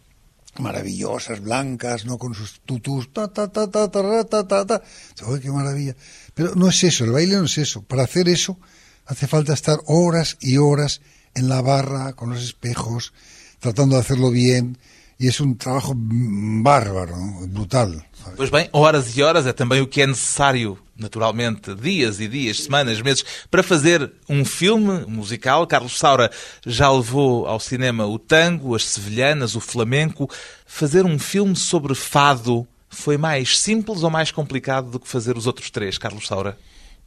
maravillosas, 0.60 1.42
blancas, 1.42 2.06
¿no? 2.06 2.18
Con 2.18 2.34
sus 2.34 2.62
tutús, 2.62 3.12
ta, 3.12 3.28
ta, 3.28 3.52
ta, 3.52 3.70
ta, 3.70 3.90
ta, 3.90 4.24
ta, 4.26 4.48
ta, 4.48 4.66
ta. 4.66 4.82
¡Ay, 5.28 5.40
qué 5.40 5.52
maravilla! 5.52 5.96
Pero 6.34 6.56
no 6.56 6.70
es 6.70 6.84
eso, 6.84 7.06
el 7.06 7.12
baile 7.12 7.38
no 7.38 7.46
es 7.46 7.58
eso. 7.58 7.82
Para 7.82 8.04
hacer 8.04 8.30
eso 8.30 8.60
hace 9.06 9.28
falta 9.28 9.54
estar 9.54 9.80
horas 9.86 10.38
y 10.40 10.58
horas 10.58 11.02
en 11.36 11.50
la 11.50 11.62
barra, 11.62 12.14
con 12.14 12.30
los 12.30 12.44
espejos, 12.44 13.14
tratando 13.60 13.96
de 13.96 14.02
hacerlo 14.02 14.30
bien. 14.30 14.78
Y 15.20 15.28
es 15.28 15.40
un 15.40 15.58
trabajo 15.58 15.94
mm, 15.96 16.64
bárbaro, 16.64 17.16
brutal. 17.48 18.06
¿sabes? 18.14 18.38
Pois 18.38 18.50
bem, 18.50 18.70
horas 18.72 19.16
e 19.16 19.22
horas 19.22 19.46
é 19.46 19.54
também 19.54 19.82
o 19.82 19.88
que 19.88 20.02
é 20.02 20.08
necessário, 20.08 20.78
naturalmente, 20.98 21.74
dias 21.76 22.20
e 22.20 22.28
dias, 22.28 22.64
semanas, 22.64 23.02
meses, 23.02 23.24
para 23.50 23.64
fazer 23.64 24.12
um 24.28 24.44
filme 24.44 25.06
musical. 25.08 25.68
Carlos 25.68 25.98
Saura 25.98 26.32
já 26.66 26.92
levou 26.92 27.46
ao 27.46 27.60
cinema 27.60 28.06
o 28.06 28.18
tango, 28.18 28.76
as 28.76 28.86
sevilhanas, 28.86 29.56
o 29.56 29.60
flamenco. 29.60 30.30
Fazer 30.66 31.06
um 31.06 31.20
filme 31.20 31.56
sobre 31.56 31.96
fado 31.96 32.68
foi 32.90 33.18
mais 33.18 33.60
simples 33.60 34.04
ou 34.04 34.10
mais 34.10 34.32
complicado 34.32 34.90
do 34.90 35.00
que 35.00 35.08
fazer 35.08 35.38
os 35.38 35.48
outros 35.48 35.70
três, 35.70 35.98
Carlos 35.98 36.28
Saura? 36.28 36.58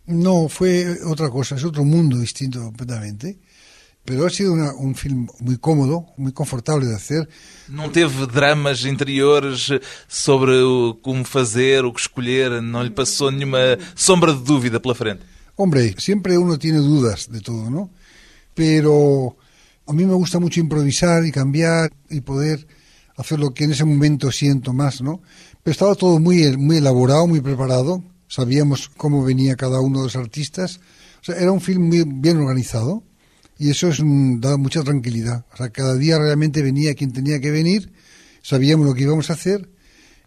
No, 0.06 0.48
fue 0.48 1.02
otra 1.04 1.30
cosa, 1.30 1.56
es 1.56 1.64
otro 1.64 1.84
mundo 1.84 2.20
distinto 2.20 2.60
completamente. 2.60 3.38
Pero 4.06 4.24
ha 4.24 4.30
sido 4.30 4.52
una- 4.52 4.72
un 4.74 4.94
film 4.94 5.26
muy 5.40 5.58
cómodo, 5.58 6.06
muy 6.16 6.32
confortable 6.32 6.86
de 6.86 6.94
hacer. 6.94 7.28
Não 7.68 7.90
teve 7.90 8.26
dramas 8.26 8.84
interiores 8.84 9.68
sobre 10.08 10.52
o, 10.62 10.94
como 11.02 11.24
fazer, 11.24 11.84
o 11.84 11.92
que 11.92 12.00
escolher? 12.00 12.62
Não 12.62 12.82
lhe 12.84 12.90
passou 12.90 13.30
nenhuma 13.32 13.76
sombra 13.96 14.32
de 14.32 14.42
dúvida 14.44 14.78
pela 14.80 14.94
frente? 14.94 15.22
Hombre, 15.56 15.94
siempre 15.98 16.38
uno 16.38 16.56
tiene 16.58 16.78
dudas 16.78 17.28
de 17.28 17.40
todo, 17.40 17.68
¿no? 17.68 17.90
Pero 18.54 19.36
a 19.86 19.92
mí 19.92 20.04
me 20.06 20.14
gusta 20.14 20.38
mucho 20.38 20.60
improvisar 20.60 21.24
y 21.26 21.32
cambiar 21.32 21.92
y 22.08 22.20
poder 22.20 22.66
hacer 23.16 23.38
lo 23.40 23.52
que 23.54 23.64
en 23.64 23.72
ese 23.72 23.84
momento 23.84 24.30
siento 24.30 24.72
más, 24.72 25.00
¿no? 25.00 25.20
Pero 25.62 25.72
estaba 25.72 25.94
todo 25.94 26.18
muy, 26.20 26.56
muy 26.56 26.76
elaborado, 26.76 27.26
muy 27.26 27.40
preparado. 27.40 28.02
Sabíamos 28.28 28.88
cómo 28.96 29.24
venía 29.24 29.56
cada 29.56 29.80
uno 29.80 29.98
de 30.00 30.04
los 30.04 30.16
artistas. 30.16 30.80
O 31.22 31.24
sea, 31.24 31.36
era 31.36 31.50
un 31.52 31.60
film 31.60 31.88
muy 31.88 32.04
bien 32.06 32.36
organizado 32.38 33.02
y 33.58 33.70
eso 33.70 33.88
es 33.88 33.98
un- 34.00 34.40
da 34.40 34.56
mucha 34.56 34.82
tranquilidad. 34.82 35.44
O 35.52 35.56
sea, 35.56 35.70
cada 35.70 35.94
día 35.96 36.18
realmente 36.18 36.62
venía 36.62 36.94
quien 36.94 37.12
tenía 37.12 37.40
que 37.40 37.50
venir, 37.50 37.92
sabíamos 38.42 38.86
lo 38.86 38.94
que 38.94 39.02
íbamos 39.02 39.30
a 39.30 39.34
hacer 39.34 39.70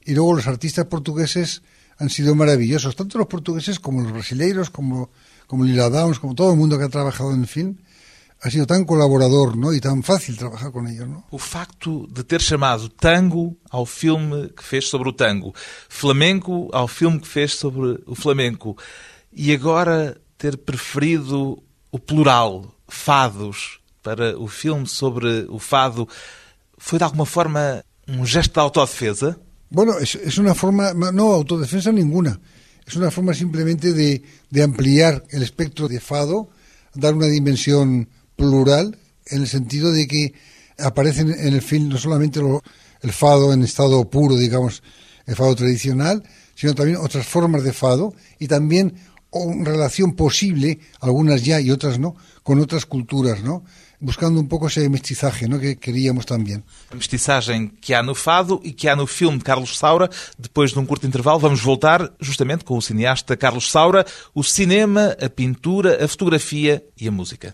y 0.05 0.13
luego 0.13 0.33
los 0.35 0.47
artistas 0.47 0.85
portugueses 0.85 1.61
han 1.97 2.09
sido 2.09 2.33
maravillosos, 2.33 2.95
tanto 2.95 3.17
los 3.17 3.27
portugueses 3.27 3.79
como 3.79 4.01
los 4.01 4.11
brasileiros, 4.13 4.69
como, 4.69 5.11
como 5.47 5.65
Lila 5.65 5.89
Downs, 5.89 6.19
como 6.19 6.33
todo 6.33 6.51
el 6.53 6.57
mundo 6.57 6.77
que 6.77 6.85
ha 6.85 6.89
trabajado 6.89 7.33
en 7.33 7.41
el 7.41 7.47
film. 7.47 7.75
Ha 8.41 8.49
sido 8.49 8.65
tan 8.65 8.85
colaborador 8.85 9.57
¿no? 9.57 9.73
y 9.73 9.81
tan 9.81 10.01
fácil 10.01 10.37
trabajar 10.37 10.71
con 10.71 10.87
ellos. 10.87 11.09
¿no? 11.09 11.27
O 11.29 11.37
facto 11.37 12.07
de 12.09 12.23
ter 12.23 12.39
chamado 12.39 12.87
tango 12.89 13.57
ao 13.69 13.85
filme 13.85 14.51
que 14.55 14.63
fez 14.63 14.87
sobre 14.87 15.09
o 15.09 15.13
tango, 15.13 15.51
flamenco 15.89 16.69
ao 16.71 16.87
filme 16.87 17.19
que 17.19 17.27
fez 17.27 17.51
sobre 17.59 17.99
o 18.07 18.15
flamenco, 18.15 18.77
e 19.35 19.51
agora 19.51 20.15
ter 20.37 20.55
preferido 20.63 21.61
o 21.91 21.99
plural, 21.99 22.71
fados, 22.89 23.79
para 24.03 24.37
o 24.37 24.47
filme 24.47 24.87
sobre 24.87 25.45
o 25.49 25.59
fado, 25.59 26.07
foi 26.77 26.97
de 26.99 27.03
alguma 27.05 27.25
forma 27.25 27.83
um 28.07 28.25
gesto 28.25 28.53
de 28.55 28.59
autodefesa? 28.61 29.37
Bueno, 29.69 29.97
es, 29.99 30.15
es 30.15 30.37
una 30.37 30.55
forma, 30.55 30.93
no 30.93 31.31
autodefensa 31.33 31.91
ninguna, 31.91 32.39
es 32.87 32.95
una 32.95 33.11
forma 33.11 33.33
simplemente 33.33 33.93
de, 33.93 34.23
de 34.49 34.63
ampliar 34.63 35.23
el 35.29 35.43
espectro 35.43 35.87
de 35.87 35.99
fado, 35.99 36.49
dar 36.95 37.13
una 37.13 37.27
dimensión 37.27 38.09
plural, 38.35 38.97
en 39.27 39.41
el 39.41 39.47
sentido 39.47 39.91
de 39.91 40.07
que 40.07 40.33
aparecen 40.79 41.29
en 41.29 41.53
el 41.53 41.61
film 41.61 41.89
no 41.89 41.97
solamente 41.97 42.39
lo- 42.39 42.63
el 43.01 43.11
fado 43.11 43.53
en 43.53 43.61
estado 43.63 44.09
puro, 44.09 44.35
digamos, 44.35 44.81
el 45.27 45.35
fado 45.35 45.55
tradicional, 45.55 46.23
sino 46.55 46.73
también 46.73 46.97
otras 46.97 47.27
formas 47.27 47.63
de 47.63 47.71
fado 47.73 48.13
y 48.39 48.47
también 48.47 48.95
una 49.31 49.69
relación 49.69 50.13
posible, 50.13 50.79
algunas 50.99 51.43
ya 51.43 51.59
y 51.59 51.71
otras 51.71 51.99
no, 51.99 52.15
con 52.43 52.59
otras 52.59 52.85
culturas, 52.85 53.43
¿no? 53.43 53.63
Buscando 53.99 54.39
un 54.39 54.47
poco 54.47 54.67
ese 54.67 54.87
mestizaje, 54.89 55.47
¿no? 55.47 55.59
Que 55.59 55.77
queríamos 55.77 56.25
también. 56.25 56.63
A 56.89 56.95
mestiçagem 56.95 57.69
que 57.81 57.93
há 57.93 58.01
no 58.01 58.15
fado 58.15 58.61
e 58.63 58.71
que 58.71 58.87
há 58.87 58.95
no 58.95 59.05
filme 59.05 59.37
de 59.37 59.43
Carlos 59.43 59.77
Saura. 59.77 60.09
Depois 60.37 60.71
de 60.71 60.79
um 60.79 60.85
curto 60.85 61.05
intervalo, 61.05 61.39
vamos 61.39 61.59
voltar 61.61 62.09
justamente 62.19 62.63
com 62.63 62.77
o 62.77 62.81
cineasta 62.81 63.35
Carlos 63.35 63.69
Saura, 63.69 64.05
o 64.33 64.41
cinema, 64.41 65.17
a 65.21 65.29
pintura, 65.29 66.03
a 66.03 66.07
fotografia 66.07 66.81
e 66.97 67.07
a 67.07 67.11
música. 67.11 67.53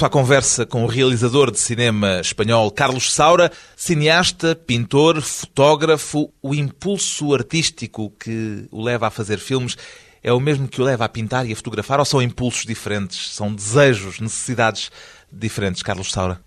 Regresso 0.00 0.06
à 0.06 0.08
conversa 0.22 0.64
com 0.64 0.82
o 0.82 0.86
realizador 0.86 1.50
de 1.50 1.58
cinema 1.58 2.20
espanhol 2.22 2.70
Carlos 2.70 3.12
Saura, 3.12 3.52
cineasta, 3.76 4.56
pintor, 4.56 5.20
fotógrafo, 5.20 6.32
o 6.42 6.54
impulso 6.54 7.34
artístico 7.34 8.10
que 8.18 8.66
o 8.70 8.82
leva 8.82 9.08
a 9.08 9.10
fazer 9.10 9.38
filmes 9.38 9.76
é 10.22 10.32
o 10.32 10.40
mesmo 10.40 10.66
que 10.68 10.80
o 10.80 10.84
leva 10.84 11.04
a 11.04 11.08
pintar 11.08 11.46
e 11.46 11.52
a 11.52 11.56
fotografar 11.56 11.98
ou 11.98 12.06
são 12.06 12.22
impulsos 12.22 12.64
diferentes, 12.64 13.34
são 13.34 13.54
desejos, 13.54 14.20
necessidades 14.20 14.90
diferentes, 15.30 15.82
Carlos 15.82 16.10
Saura? 16.10 16.40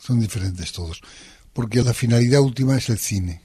Son 0.00 0.18
diferentes 0.18 0.72
todos, 0.72 1.02
porque 1.52 1.82
la 1.82 1.92
finalidad 1.92 2.40
última 2.40 2.78
es 2.78 2.88
el 2.88 2.96
cine. 2.98 3.42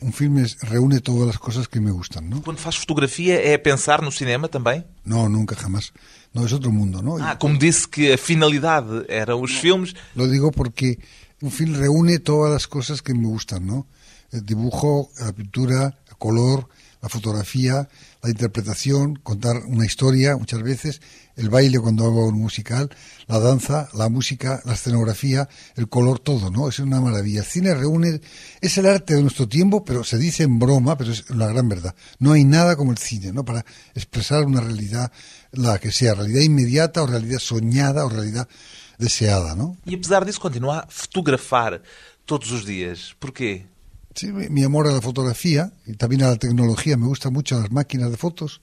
Un 0.00 0.12
film 0.12 0.38
es- 0.38 0.56
reúne 0.60 1.00
todas 1.00 1.26
las 1.26 1.38
cosas 1.38 1.66
que 1.66 1.80
me 1.80 1.90
gustan, 1.90 2.28
¿no? 2.28 2.40
Quando 2.42 2.60
faz 2.60 2.76
fotografia 2.76 3.34
é 3.52 3.56
pensar 3.58 4.00
no 4.02 4.12
cinema 4.12 4.48
também? 4.48 4.84
No, 5.04 5.28
nunca, 5.28 5.56
jamás. 5.56 5.92
No, 6.34 6.44
es 6.44 6.52
otro 6.52 6.72
mundo, 6.72 7.00
¿no? 7.00 7.16
Ah, 7.20 7.38
como 7.38 7.56
disse 7.56 7.88
que 7.88 8.12
a 8.12 8.18
finalidade 8.18 9.06
eram 9.08 9.40
os 9.40 9.52
filmes, 9.56 9.94
Lo 10.16 10.26
digo 10.26 10.50
porque 10.50 10.98
un 11.40 11.50
film 11.50 11.74
reúne 11.74 12.18
todas 12.18 12.52
las 12.52 12.66
cosas 12.66 13.02
que 13.02 13.14
me 13.14 13.28
gustan, 13.28 13.64
¿no? 13.66 13.86
El 14.32 14.44
dibujo, 14.44 15.10
la 15.20 15.32
pintura, 15.32 15.96
el 16.08 16.16
color, 16.18 16.68
la 17.04 17.10
fotografía, 17.10 17.86
la 18.22 18.30
interpretación, 18.30 19.16
contar 19.16 19.58
una 19.66 19.84
historia 19.84 20.38
muchas 20.38 20.62
veces, 20.62 21.02
el 21.36 21.50
baile 21.50 21.78
cuando 21.78 22.06
hago 22.06 22.28
un 22.28 22.40
musical, 22.40 22.88
la 23.26 23.38
danza, 23.40 23.90
la 23.92 24.08
música, 24.08 24.62
la 24.64 24.72
escenografía, 24.72 25.46
el 25.76 25.90
color, 25.90 26.18
todo, 26.18 26.50
¿no? 26.50 26.66
Es 26.66 26.78
una 26.78 27.02
maravilla. 27.02 27.40
El 27.40 27.44
cine 27.44 27.74
reúne, 27.74 28.22
es 28.62 28.78
el 28.78 28.86
arte 28.86 29.16
de 29.16 29.20
nuestro 29.20 29.46
tiempo, 29.46 29.84
pero 29.84 30.02
se 30.02 30.16
dice 30.16 30.44
en 30.44 30.58
broma, 30.58 30.96
pero 30.96 31.12
es 31.12 31.28
la 31.28 31.46
gran 31.48 31.68
verdad. 31.68 31.94
No 32.20 32.32
hay 32.32 32.44
nada 32.44 32.74
como 32.74 32.90
el 32.90 32.96
cine, 32.96 33.32
¿no? 33.32 33.44
Para 33.44 33.66
expresar 33.94 34.46
una 34.46 34.62
realidad, 34.62 35.12
la 35.52 35.78
que 35.78 35.92
sea, 35.92 36.14
realidad 36.14 36.40
inmediata 36.40 37.02
o 37.02 37.06
realidad 37.06 37.38
soñada 37.38 38.06
o 38.06 38.08
realidad 38.08 38.48
deseada, 38.96 39.54
¿no? 39.54 39.76
e 39.84 39.94
apesar 39.94 40.24
disso 40.24 40.40
continua 40.40 40.78
a 40.78 40.86
fotografar 40.88 41.82
todos 42.24 42.50
os 42.50 42.64
dias. 42.64 43.14
Porquê? 43.20 43.66
Sí, 44.14 44.32
mi, 44.32 44.62
amor 44.62 44.86
a 44.86 44.92
la 44.92 45.00
fotografía 45.00 45.72
y 45.86 45.94
también 45.94 46.22
a 46.22 46.28
la 46.28 46.36
tecnología. 46.36 46.96
Me 46.96 47.06
gustan 47.06 47.32
mucho 47.32 47.58
las 47.58 47.70
máquinas 47.70 48.10
de 48.10 48.16
fotos. 48.16 48.60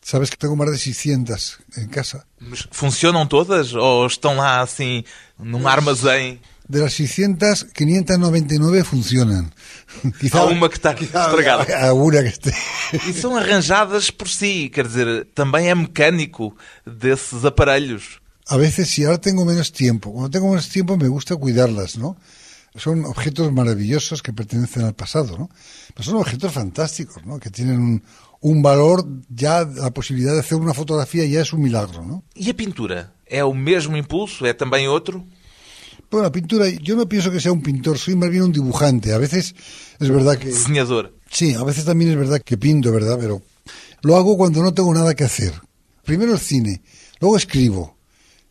Sabes 0.00 0.30
que 0.30 0.36
tengo 0.36 0.54
más 0.54 0.70
de 0.70 0.78
600 0.78 1.58
en 1.76 1.88
casa. 1.88 2.26
Mas 2.38 2.68
funcionam 2.70 3.26
todas 3.26 3.74
ou 3.74 4.06
estão 4.06 4.36
lá 4.36 4.60
assim 4.60 5.02
num 5.38 5.66
armazém? 5.66 6.40
De 6.68 6.80
las 6.80 6.94
600, 6.94 7.64
599 7.72 8.84
funcionan. 8.84 9.50
Há 10.32 10.44
uma 10.44 10.68
que 10.68 10.76
está 10.76 10.92
estragada. 10.92 11.64
Alguna 11.88 12.22
que 12.22 12.28
esté. 12.28 12.52
E 13.08 13.12
são 13.12 13.36
arranjadas 13.36 14.10
por 14.10 14.28
si, 14.28 14.68
quer 14.68 14.86
dizer, 14.86 15.26
também 15.34 15.68
é 15.68 15.74
mecânico 15.74 16.56
desses 16.84 17.44
aparelhos. 17.44 18.20
A 18.48 18.56
veces, 18.56 18.90
si 18.90 19.04
ahora 19.04 19.18
tengo 19.18 19.44
menos 19.44 19.70
tiempo, 19.72 20.12
cuando 20.12 20.30
tengo 20.30 20.48
menos 20.48 20.68
tiempo 20.68 20.96
me 20.96 21.08
gusta 21.08 21.36
cuidarlas, 21.36 21.96
¿no? 21.96 22.16
Son 22.76 23.04
objetos 23.04 23.52
maravillosos 23.52 24.22
que 24.22 24.32
pertenecen 24.32 24.84
al 24.84 24.94
pasado, 24.94 25.36
¿no? 25.38 25.50
Pero 25.94 26.02
son 26.02 26.16
objetos 26.16 26.52
fantásticos, 26.52 27.24
¿no? 27.24 27.38
Que 27.38 27.50
tienen 27.50 27.80
un, 27.80 28.02
un 28.40 28.62
valor, 28.62 29.06
ya 29.28 29.64
la 29.64 29.90
posibilidad 29.90 30.34
de 30.34 30.40
hacer 30.40 30.58
una 30.58 30.74
fotografía 30.74 31.24
ya 31.24 31.40
es 31.40 31.52
un 31.52 31.62
milagro, 31.62 32.04
¿no? 32.04 32.24
E 32.36 32.50
a 32.50 32.54
pintura? 32.54 33.12
É 33.26 33.42
o 33.42 33.54
mesmo 33.54 33.96
impulso? 33.96 34.46
É 34.46 34.52
também 34.52 34.86
outro? 34.86 35.24
Bueno, 36.10 36.24
la 36.24 36.32
pintura, 36.32 36.68
yo 36.68 36.94
no 36.94 37.08
pienso 37.08 37.30
que 37.30 37.40
sea 37.40 37.52
un 37.52 37.62
pintor, 37.62 37.98
soy 37.98 38.14
más 38.14 38.30
bien 38.30 38.44
un 38.44 38.52
dibujante. 38.52 39.12
A 39.12 39.18
veces 39.18 39.54
es 39.98 40.08
verdad 40.08 40.38
que... 40.38 40.46
Desenhador. 40.46 41.12
Sí, 41.28 41.54
a 41.54 41.64
veces 41.64 41.84
también 41.84 42.12
es 42.12 42.16
verdad 42.16 42.40
que 42.40 42.56
pinto, 42.56 42.92
¿verdad? 42.92 43.18
Pero 43.20 43.42
lo 44.02 44.16
hago 44.16 44.36
cuando 44.36 44.62
no 44.62 44.72
tengo 44.72 44.94
nada 44.94 45.14
que 45.14 45.24
hacer. 45.24 45.52
Primero 46.04 46.32
el 46.32 46.38
cine, 46.38 46.82
luego 47.18 47.36
escribo, 47.36 47.98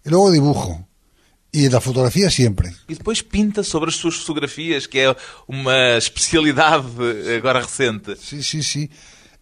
y 0.03 0.09
luego 0.09 0.31
dibujo. 0.31 0.85
Y 1.55 1.69
la 1.69 1.79
fotografía 1.79 2.29
siempre. 2.29 2.75
E 2.89 2.95
depois 2.95 3.21
pinta 3.21 3.63
sobre 3.63 3.89
as 3.89 3.95
suas 3.95 4.15
fotografias, 4.15 4.85
que 4.85 4.99
é 4.99 5.15
uma 5.47 5.95
especialidade 5.97 6.85
agora 7.37 7.61
recente. 7.61 8.17
Sí, 8.17 8.43
sí, 8.43 8.61
sí. 8.61 8.89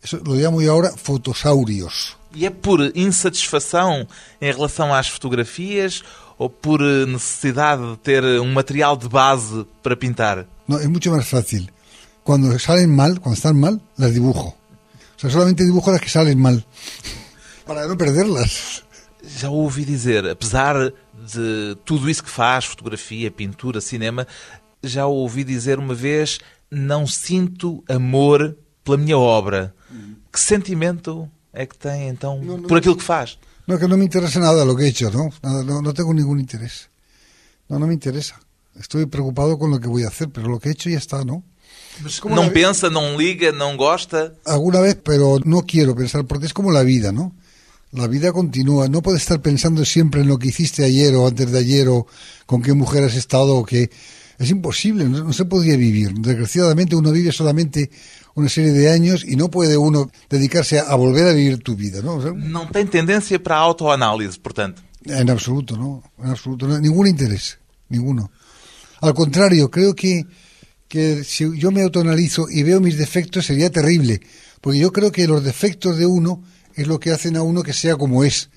Eso 0.03 0.21
lo 0.23 0.35
llamo 0.35 0.61
yo 0.61 0.71
ahora 0.73 0.93
fotosaurios. 0.95 2.15
E 2.35 2.45
é 2.45 2.51
por 2.51 2.79
insatisfação 2.93 4.07
em 4.39 4.51
relação 4.51 4.93
às 4.93 5.07
fotografias 5.07 6.03
ou 6.37 6.51
por 6.51 6.81
necessidade 6.81 7.81
de 7.81 7.97
ter 7.97 8.23
um 8.39 8.53
material 8.53 8.95
de 8.95 9.09
base 9.09 9.65
para 9.81 9.95
pintar? 9.95 10.45
No, 10.67 10.77
es 10.77 10.87
mucho 10.87 11.09
más 11.09 11.27
fácil. 11.27 11.71
Cuando 12.23 12.57
salen 12.59 12.95
mal, 12.95 13.19
cuando 13.21 13.37
están 13.37 13.59
mal, 13.59 13.81
las 13.97 14.13
dibujo. 14.13 14.55
O 15.17 15.19
sea, 15.19 15.31
solamente 15.31 15.63
dibujo 15.63 15.91
las 15.91 16.01
que 16.01 16.09
salen 16.09 16.39
mal. 16.39 16.63
Para 17.65 17.87
no 17.87 17.97
perderlas. 17.97 18.83
Já 19.25 19.49
ouvi 19.49 19.85
dizer, 19.85 20.27
apesar 20.27 20.91
de 21.13 21.77
tudo 21.85 22.09
isso 22.09 22.23
que 22.23 22.29
faz, 22.29 22.65
fotografia, 22.65 23.31
pintura, 23.31 23.79
cinema, 23.79 24.27
já 24.83 25.05
ouvi 25.05 25.43
dizer 25.43 25.79
uma 25.79 25.95
vez, 25.95 26.39
não 26.69 27.07
sinto 27.07 27.83
amor 27.87 28.57
pela 28.83 28.97
minha 28.97 29.17
obra. 29.17 29.73
Que 30.31 30.39
sentimento 30.39 31.29
é 31.53 31.65
que 31.65 31.77
tem, 31.77 32.09
então, 32.09 32.41
Não, 32.41 32.57
não- 32.57 32.67
por 32.67 32.77
aquilo 32.77 32.97
que 32.97 33.03
faz? 33.03 33.37
No, 33.65 33.79
que 33.79 33.87
no 33.87 33.97
me 33.97 34.03
interesa 34.05 34.39
nada 34.39 34.65
lo 34.65 34.75
que 34.75 34.83
he 34.83 34.87
hecho, 34.89 35.09
¿no? 35.09 35.31
Nada, 35.41 35.63
no, 35.63 35.81
no 35.81 35.93
tengo 35.93 36.13
ningún 36.13 36.39
interés. 36.39 36.89
No, 37.69 37.79
no 37.79 37.87
me 37.87 37.93
interesa. 37.93 38.37
Estoy 38.77 39.05
preocupado 39.05 39.57
con 39.57 39.69
lo 39.71 39.79
que 39.79 39.87
a 40.03 40.07
hacer, 40.07 40.29
pero 40.29 40.49
lo 40.49 40.59
que 40.59 40.67
he 40.69 40.71
hecho 40.73 40.89
ya 40.89 40.97
está, 40.97 41.23
¿no? 41.23 41.43
Mas 42.01 42.19
Como 42.19 42.35
não 42.35 42.49
pensa, 42.49 42.89
não 42.89 43.15
liga, 43.17 43.51
não 43.51 43.77
gosta? 43.77 44.35
Alguna 44.45 44.81
vez, 44.81 44.95
pero 44.95 45.39
no 45.45 45.63
quiero 45.63 45.95
pensar, 45.95 46.25
porque 46.25 46.47
es 46.47 46.53
como 46.53 46.71
la 46.71 46.83
vida, 46.83 47.11
¿no? 47.11 47.33
La 47.93 48.07
vida 48.07 48.31
continúa. 48.31 48.87
No 48.87 49.01
puedes 49.01 49.21
estar 49.21 49.39
pensando 49.39 49.85
siempre 49.85 50.21
en 50.21 50.27
lo 50.27 50.39
que 50.39 50.47
hiciste 50.47 50.83
ayer 50.83 51.13
o 51.15 51.27
antes 51.27 51.51
de 51.51 51.59
ayer 51.59 51.87
o 51.89 52.07
con 52.47 52.61
qué 52.61 52.73
mujer 52.73 53.03
has 53.03 53.15
estado 53.15 53.55
o 53.55 53.63
qué. 53.63 53.91
Es 54.39 54.49
imposible, 54.49 55.05
no, 55.05 55.23
no 55.23 55.31
se 55.31 55.45
podría 55.45 55.77
vivir. 55.77 56.11
Desgraciadamente 56.15 56.95
uno 56.95 57.11
vive 57.11 57.31
solamente 57.31 57.91
una 58.33 58.49
serie 58.49 58.71
de 58.71 58.89
años 58.89 59.23
y 59.23 59.35
no 59.35 59.51
puede 59.51 59.77
uno 59.77 60.09
dedicarse 60.27 60.79
a, 60.79 60.83
a 60.83 60.95
volver 60.95 61.27
a 61.27 61.33
vivir 61.33 61.59
tu 61.59 61.75
vida, 61.75 62.01
¿no? 62.01 62.15
O 62.15 62.21
sea, 62.21 62.31
Não 62.33 62.65
tem 62.65 62.87
tendência 62.87 63.37
para 63.37 63.57
a 63.57 63.59
autoanálise, 63.59 64.39
portanto. 64.39 64.81
En 65.05 65.29
absoluto, 65.29 65.77
¿no? 65.77 66.01
En 66.17 66.31
absoluto, 66.31 66.67
no, 66.67 66.79
ningún 66.79 67.05
interés, 67.05 67.59
ninguno. 67.89 68.31
Al 69.01 69.13
contrario, 69.13 69.69
creo 69.69 69.93
que, 69.93 70.25
que 70.87 71.23
si 71.23 71.45
yo 71.59 71.69
me 71.69 71.83
autoanalizo 71.83 72.49
y 72.49 72.63
veo 72.63 72.81
mis 72.81 72.97
defectos 72.97 73.45
sería 73.45 73.69
terrible, 73.69 74.19
porque 74.61 74.79
yo 74.79 74.91
creo 74.91 75.11
que 75.11 75.27
los 75.27 75.43
defectos 75.43 75.97
de 75.97 76.07
uno 76.07 76.41
es 76.75 76.87
lo 76.87 76.99
que 76.99 77.11
hacen 77.11 77.35
a 77.37 77.41
uno 77.43 77.63
que 77.63 77.73
sea 77.73 77.95
como 77.95 78.23
es, 78.23 78.49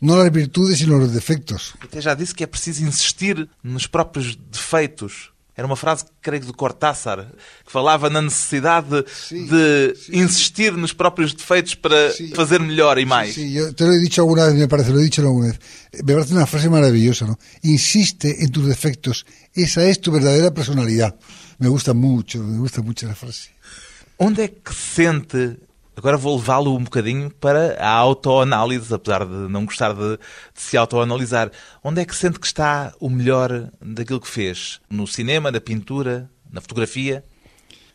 no 0.00 0.16
las 0.16 0.30
virtudes 0.32 0.78
sino 0.78 0.98
los 0.98 1.12
defectos. 1.12 1.74
Até 1.80 2.00
já 2.00 2.14
disse 2.14 2.34
que 2.34 2.44
é 2.44 2.46
preciso 2.46 2.82
insistir 2.84 3.48
nos 3.62 3.86
próprios 3.86 4.36
defeitos. 4.50 5.30
Era 5.56 5.66
uma 5.66 5.76
frase, 5.76 6.06
creio, 6.22 6.46
de 6.46 6.52
Cortázar, 6.54 7.26
que 7.66 7.70
falava 7.70 8.08
na 8.08 8.22
necessidade 8.22 9.04
Sim, 9.28 9.44
de 9.46 9.94
sim. 9.94 10.16
insistir 10.22 10.72
nos 10.72 10.94
próprios 10.94 11.34
defeitos 11.34 11.74
para 11.74 11.96
fazer 12.34 12.60
melhor 12.60 12.96
e 12.96 13.04
mais. 13.04 13.34
Sí, 13.34 13.52
yo 13.52 13.74
te 13.74 13.84
lo 13.84 13.92
he 13.92 13.98
dicho 13.98 14.22
alguna 14.22 14.46
vez, 14.46 14.54
me 14.54 14.68
parece, 14.68 14.90
lo 14.90 15.00
he 15.00 15.02
dicho 15.02 15.20
alguna 15.20 15.48
vez. 15.48 15.58
Me 16.02 16.14
parece 16.14 16.32
una 16.32 16.46
frase 16.46 16.70
maravillosa, 16.70 17.26
¿no? 17.26 17.38
Insiste 17.62 18.42
en 18.42 18.50
tus 18.50 18.66
defectos, 18.66 19.26
esa 19.52 19.84
es 19.84 20.00
tu 20.00 20.10
verdadera 20.12 20.50
personalidad. 20.54 21.14
Me 21.58 21.68
gusta 21.68 21.92
mucho, 21.92 22.38
me 22.42 22.56
gusta 22.58 22.80
mucho 22.80 23.06
la 23.06 23.14
frase. 23.14 23.50
Onde 24.16 24.44
é 24.44 24.48
que 24.48 24.72
sente. 24.72 25.58
Agora 25.96 26.16
vou 26.16 26.36
levá-lo 26.38 26.74
um 26.76 26.84
bocadinho 26.84 27.30
para 27.30 27.76
a 27.78 27.90
autoanálise, 27.90 28.92
apesar 28.94 29.26
de 29.26 29.48
não 29.50 29.66
gostar 29.66 29.92
de, 29.92 30.16
de 30.16 30.60
se 30.60 30.76
autoanalisar. 30.76 31.50
Onde 31.82 32.00
é 32.00 32.04
que 32.06 32.14
sente 32.16 32.38
que 32.40 32.46
está 32.46 32.94
o 33.00 33.10
melhor 33.10 33.70
daquilo 33.82 34.20
que 34.20 34.28
fez? 34.28 34.80
No 34.88 35.06
cinema, 35.06 35.50
na 35.50 35.60
pintura, 35.60 36.30
na 36.50 36.60
fotografia? 36.60 37.22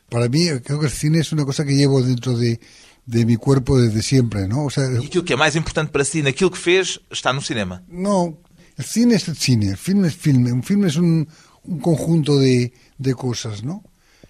Para 0.09 0.29
mí, 0.29 0.59
creo 0.59 0.79
que 0.79 0.85
el 0.85 0.91
cine 0.91 1.19
es 1.19 1.31
una 1.31 1.45
cosa 1.45 1.65
que 1.65 1.73
llevo 1.73 1.99
dentro 2.03 2.37
de, 2.37 2.59
de 3.07 3.25
mi 3.25 3.37
cuerpo 3.37 3.79
desde 3.79 4.03
siempre, 4.03 4.47
¿no? 4.47 4.65
O 4.65 4.69
sea, 4.69 4.83
E 4.83 5.05
aquilo 5.05 5.23
que 5.23 5.33
é 5.33 5.37
mais 5.37 5.55
importante 5.55 5.91
para 5.91 6.05
si 6.05 6.21
naquilo 6.21 6.51
que 6.51 6.59
fez 6.59 6.99
está 7.09 7.33
no 7.33 7.41
cinema. 7.41 7.81
no, 7.87 8.37
el 8.77 8.85
cine 8.85 9.15
es 9.15 9.27
el 9.27 9.37
cine, 9.37 9.69
el 9.71 9.77
film 9.77 10.05
es 10.05 10.13
filme, 10.15 10.51
un 10.51 10.61
film 10.61 10.85
es 10.85 10.97
un, 10.97 11.27
un 11.63 11.79
conjunto 11.79 12.37
de, 12.37 12.71
de 12.99 13.13
cosas, 13.15 13.63
¿no? 13.63 13.81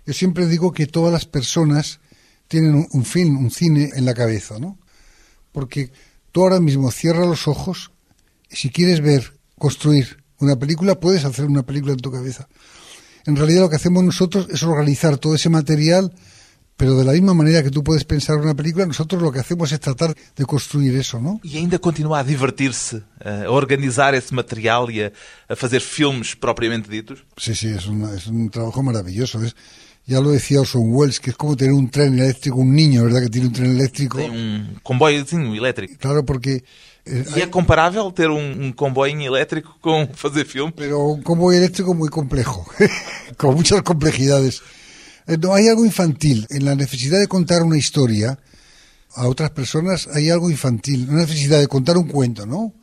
Yo 0.05 0.13
siempre 0.13 0.45
digo 0.45 0.71
que 0.71 0.85
todas 0.87 1.11
las 1.11 1.25
personas 1.25 1.99
tienen 2.47 2.75
un, 2.75 2.87
un 2.91 3.05
film, 3.05 3.37
un 3.37 3.51
cine 3.51 3.89
en 3.95 4.05
la 4.05 4.13
cabeza, 4.13 4.59
¿no? 4.59 4.77
Porque 5.51 5.91
tú 6.31 6.41
ahora 6.43 6.59
mismo 6.59 6.91
cierras 6.91 7.27
los 7.27 7.47
ojos 7.47 7.91
y 8.49 8.55
si 8.57 8.69
quieres 8.69 9.01
ver, 9.01 9.33
construir 9.57 10.23
una 10.39 10.55
película, 10.57 10.99
puedes 10.99 11.23
hacer 11.25 11.45
una 11.45 11.63
película 11.63 11.93
en 11.93 11.99
tu 11.99 12.11
cabeza. 12.11 12.47
En 13.25 13.35
realidad 13.35 13.61
lo 13.61 13.69
que 13.69 13.77
hacemos 13.77 14.03
nosotros 14.03 14.47
es 14.51 14.61
organizar 14.63 15.17
todo 15.17 15.33
ese 15.33 15.49
material, 15.49 16.13
pero 16.77 16.95
de 16.97 17.05
la 17.05 17.13
misma 17.13 17.33
manera 17.33 17.63
que 17.63 17.71
tú 17.71 17.83
puedes 17.85 18.03
pensar 18.03 18.35
una 18.35 18.53
película, 18.53 18.85
nosotros 18.85 19.21
lo 19.21 19.31
que 19.31 19.39
hacemos 19.39 19.71
es 19.71 19.79
tratar 19.79 20.13
de 20.35 20.45
construir 20.45 20.93
eso, 20.97 21.21
¿no? 21.21 21.39
E 21.41 21.57
ainda 21.57 21.79
continua 21.79 22.19
a 22.19 22.23
divertir-se, 22.23 23.01
a 23.23 23.49
organizar 23.49 24.13
esse 24.13 24.35
material 24.35 24.91
e 24.91 25.05
a, 25.05 25.11
a 25.47 25.55
fazer 25.55 25.79
filmes 25.81 26.35
propriamente 26.35 26.91
ditos? 26.91 27.23
Sí, 27.37 27.55
sí, 27.55 27.69
es, 27.69 27.87
una- 27.87 28.13
es 28.13 28.27
un 28.27 28.49
trabajo 28.49 28.83
maravilloso. 28.83 29.41
Es, 29.41 29.55
ya 30.07 30.21
lo 30.21 30.31
decía 30.31 30.61
Orson 30.61 30.93
Welles, 30.93 31.19
que 31.19 31.31
es 31.31 31.35
como 31.35 31.55
tener 31.55 31.73
un 31.73 31.89
tren 31.89 32.17
eléctrico, 32.19 32.57
un 32.57 32.73
niño, 32.75 33.03
¿verdad? 33.05 33.21
Que 33.23 33.29
tiene 33.29 33.47
un 33.47 33.53
tren 33.53 33.71
eléctrico. 33.71 34.17
Tem 34.17 34.29
um 34.31 34.75
comboiozinho 34.83 35.55
elétrico. 35.55 35.95
Claro, 35.99 36.23
porque... 36.23 36.63
eh, 37.05 37.23
E 37.35 37.41
é 37.41 37.47
comparável 37.47 38.11
ter 38.11 38.29
um, 38.29 38.65
um 38.67 38.71
comboinho 38.73 39.35
elétrico 39.35 39.75
com 39.81 40.07
fazer 40.13 40.45
filme? 40.45 40.71
pero 40.75 40.99
un 41.13 41.21
convoy 41.23 41.57
eléctrico 41.57 41.93
muy 41.93 42.09
complejo, 42.09 42.65
con 43.37 43.55
muchas 43.55 43.81
complejidades. 43.81 44.61
Eh, 45.27 45.37
No 45.37 45.53
hay 45.55 45.67
algo 45.69 45.83
infantil 45.85 46.45
en 46.49 46.65
la 46.65 46.75
necesidad 46.75 47.19
de 47.19 47.27
contar 47.27 47.63
una 47.63 47.77
historia 47.77 48.37
a 49.15 49.27
otras 49.27 49.49
personas. 49.51 50.07
Hay 50.13 50.29
algo 50.29 50.49
infantil, 50.51 51.07
una 51.09 51.21
necesidad 51.21 51.59
de 51.59 51.67
contar 51.67 51.97
un 51.97 52.07
cuento, 52.07 52.45
¿no? 52.45 52.73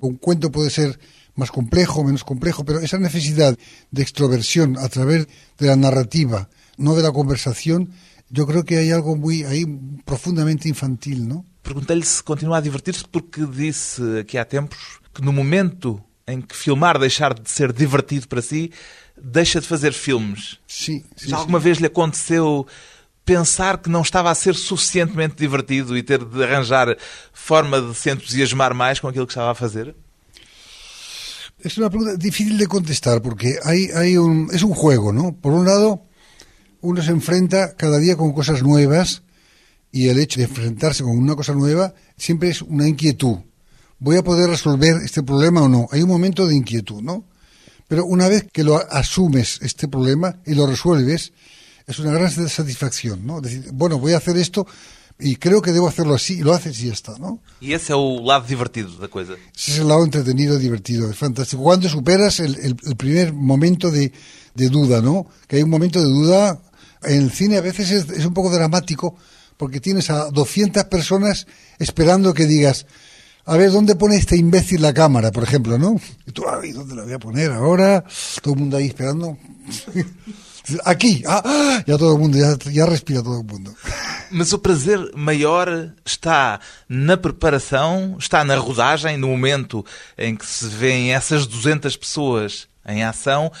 Un 0.00 0.16
cuento 0.18 0.50
puede 0.50 0.68
ser 0.70 0.98
más 1.36 1.50
complejo, 1.50 2.02
menos 2.04 2.24
complejo, 2.24 2.64
pero 2.64 2.80
esa 2.80 2.98
necesidad 2.98 3.56
de 3.90 4.02
extroversión 4.02 4.76
a 4.78 4.88
través 4.88 5.26
de 5.58 5.66
la 5.68 5.76
narrativa, 5.76 6.48
no 6.76 6.94
de 6.94 7.02
la 7.02 7.12
conversación, 7.12 7.90
yo 8.30 8.46
creo 8.46 8.64
que 8.64 8.78
hay 8.78 8.90
algo 8.90 9.16
muy 9.16 9.44
ahí 9.44 9.64
profundamente 10.04 10.68
infantil, 10.68 11.28
¿no? 11.28 11.44
Perguntei-lhe 11.62 12.04
se 12.04 12.22
continua 12.22 12.58
a 12.58 12.60
divertir-se 12.60 13.04
porque 13.10 13.44
disse 13.46 14.20
aqui 14.20 14.38
há 14.38 14.44
tempos 14.44 15.00
que 15.12 15.22
no 15.22 15.32
momento 15.32 16.02
em 16.26 16.40
que 16.40 16.56
filmar 16.56 16.98
deixar 16.98 17.34
de 17.34 17.48
ser 17.48 17.72
divertido 17.72 18.26
para 18.28 18.42
si, 18.42 18.72
deixa 19.16 19.60
de 19.60 19.66
fazer 19.66 19.92
filmes. 19.92 20.58
Sí, 20.66 21.04
sí, 21.16 21.28
Já 21.28 21.36
alguma 21.36 21.58
vez 21.58 21.78
lhe 21.78 21.86
aconteceu 21.86 22.66
pensar 23.24 23.78
que 23.78 23.90
não 23.90 24.02
estava 24.02 24.30
a 24.30 24.34
ser 24.34 24.54
suficientemente 24.54 25.36
divertido 25.36 25.96
e 25.96 26.02
ter 26.02 26.24
de 26.24 26.42
arranjar 26.42 26.96
forma 27.32 27.80
de 27.80 27.94
se 27.94 28.10
entusiasmar 28.10 28.72
mais 28.74 29.00
com 29.00 29.08
aquilo 29.08 29.26
que 29.26 29.32
estaba 29.32 29.50
a 29.50 29.54
fazer? 29.54 29.94
Es 31.58 31.76
una 31.78 31.90
pregunta 31.90 32.16
difícil 32.16 32.58
de 32.58 32.66
contestar 32.66 33.20
porque 33.20 33.58
hay, 33.64 33.90
hay 33.94 34.18
un, 34.18 34.48
es 34.52 34.62
un 34.62 34.74
juego, 34.74 35.12
¿no? 35.12 35.34
Por 35.34 35.52
un 35.52 35.64
lado, 35.64 36.02
uno 36.86 37.02
se 37.02 37.10
enfrenta 37.10 37.74
cada 37.76 37.98
día 37.98 38.16
con 38.16 38.32
cosas 38.32 38.62
nuevas 38.62 39.22
y 39.92 40.08
el 40.08 40.18
hecho 40.18 40.40
de 40.40 40.46
enfrentarse 40.46 41.02
con 41.02 41.16
una 41.18 41.34
cosa 41.36 41.52
nueva 41.54 41.94
siempre 42.16 42.50
es 42.50 42.62
una 42.62 42.86
inquietud. 42.86 43.38
¿Voy 43.98 44.16
a 44.16 44.22
poder 44.22 44.48
resolver 44.50 44.96
este 45.04 45.22
problema 45.22 45.62
o 45.62 45.68
no? 45.68 45.88
Hay 45.90 46.02
un 46.02 46.08
momento 46.08 46.46
de 46.46 46.54
inquietud, 46.54 47.00
¿no? 47.02 47.24
Pero 47.88 48.04
una 48.04 48.28
vez 48.28 48.46
que 48.52 48.62
lo 48.64 48.76
asumes, 48.92 49.58
este 49.62 49.88
problema, 49.88 50.36
y 50.44 50.54
lo 50.54 50.66
resuelves, 50.66 51.32
es 51.86 51.98
una 51.98 52.12
gran 52.12 52.30
satisfacción, 52.30 53.24
¿no? 53.26 53.40
Decir, 53.40 53.70
bueno, 53.72 53.98
voy 53.98 54.12
a 54.12 54.18
hacer 54.18 54.36
esto 54.36 54.66
y 55.18 55.36
creo 55.36 55.62
que 55.62 55.72
debo 55.72 55.88
hacerlo 55.88 56.14
así, 56.14 56.34
y 56.34 56.42
lo 56.42 56.52
haces 56.52 56.78
y 56.82 56.88
ya 56.88 56.92
está, 56.92 57.16
¿no? 57.18 57.40
E 57.62 57.72
esse 57.72 57.92
é 57.92 57.96
o 57.96 58.20
lado 58.20 58.44
divertido 58.44 58.90
da 59.00 59.08
coisa. 59.08 59.32
Ese 59.56 59.70
es 59.72 59.78
el 59.78 59.88
lado 59.88 60.04
entretenido, 60.04 60.58
divertido, 60.58 61.08
es 61.08 61.16
fantástico. 61.16 61.62
Cuando 61.62 61.88
superas 61.88 62.38
el, 62.40 62.56
el- 62.56 62.76
el 62.84 62.96
primer 62.96 63.32
momento 63.32 63.90
de, 63.90 64.12
de 64.54 64.68
duda, 64.68 65.00
¿no? 65.00 65.24
Que 65.48 65.56
hay 65.56 65.62
un 65.62 65.70
momento 65.70 66.00
de 66.00 66.10
duda. 66.10 66.60
En 67.02 67.22
el 67.22 67.30
cine 67.30 67.58
a 67.58 67.60
veces 67.60 67.90
es, 67.90 68.24
un 68.24 68.34
poco 68.34 68.50
dramático 68.50 69.16
porque 69.56 69.80
tienes 69.80 70.10
a 70.10 70.30
200 70.30 70.84
personas 70.84 71.46
esperando 71.78 72.34
que 72.34 72.46
digas, 72.46 72.86
a 73.44 73.56
ver, 73.56 73.70
¿dónde 73.70 73.94
pone 73.96 74.16
este 74.16 74.36
imbécil 74.36 74.82
la 74.82 74.92
cámara, 74.92 75.30
por 75.30 75.44
ejemplo, 75.44 75.78
no? 75.78 76.00
Y 76.26 76.32
tú, 76.32 76.44
ay, 76.48 76.72
¿dónde 76.72 76.94
la 76.94 77.04
voy 77.04 77.12
a 77.12 77.18
poner 77.18 77.52
ahora? 77.52 78.04
Todo 78.42 78.54
el 78.54 78.60
mundo 78.60 78.76
ahí 78.76 78.86
esperando. 78.86 79.38
Aquí, 80.84 81.22
ah, 81.28 81.42
ah, 81.44 81.84
ya 81.86 81.96
todo 81.96 82.14
el 82.14 82.18
mundo, 82.18 82.38
ya, 82.38 82.56
ya 82.72 82.86
respira 82.86 83.22
todo 83.22 83.40
el 83.40 83.46
mundo. 83.46 83.72
Mas 84.30 84.52
o 84.52 84.58
prazer 84.58 84.98
maior 85.14 85.92
está 86.04 86.58
na 86.88 87.16
preparação, 87.16 88.16
está 88.18 88.44
na 88.44 88.56
rodagem, 88.56 89.16
no 89.16 89.28
momento 89.28 89.84
em 90.18 90.34
que 90.34 90.44
se 90.44 90.66
vêem 90.66 91.14
essas 91.14 91.46
200 91.46 91.96
pessoas 91.96 92.66
em 92.84 93.04
ação, 93.04 93.52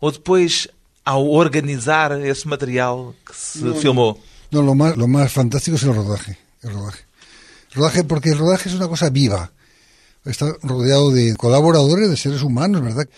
ou 0.00 0.10
depois 0.10 0.68
ao 1.04 1.30
organizar 1.30 2.12
esse 2.20 2.48
material 2.48 3.14
que 3.26 3.34
se 3.34 3.74
filmou? 3.74 4.18
No, 4.50 4.62
lo 4.62 4.74
más, 4.74 4.96
lo 4.96 5.08
más 5.08 5.32
fantástico 5.32 5.76
es 5.76 5.82
el 5.82 5.94
rodaje. 5.94 6.38
El 6.62 6.72
rodaje. 6.72 7.02
Rodaje, 7.74 8.04
porque 8.04 8.30
el 8.30 8.38
rodaje 8.38 8.68
es 8.68 8.74
una 8.74 8.88
cosa 8.88 9.10
viva. 9.10 9.52
Está 10.24 10.54
rodeado 10.62 11.10
de 11.10 11.36
colaboradores, 11.36 12.08
de 12.08 12.16
seres 12.16 12.42
humanos, 12.42 12.82
¿verdad? 12.82 13.08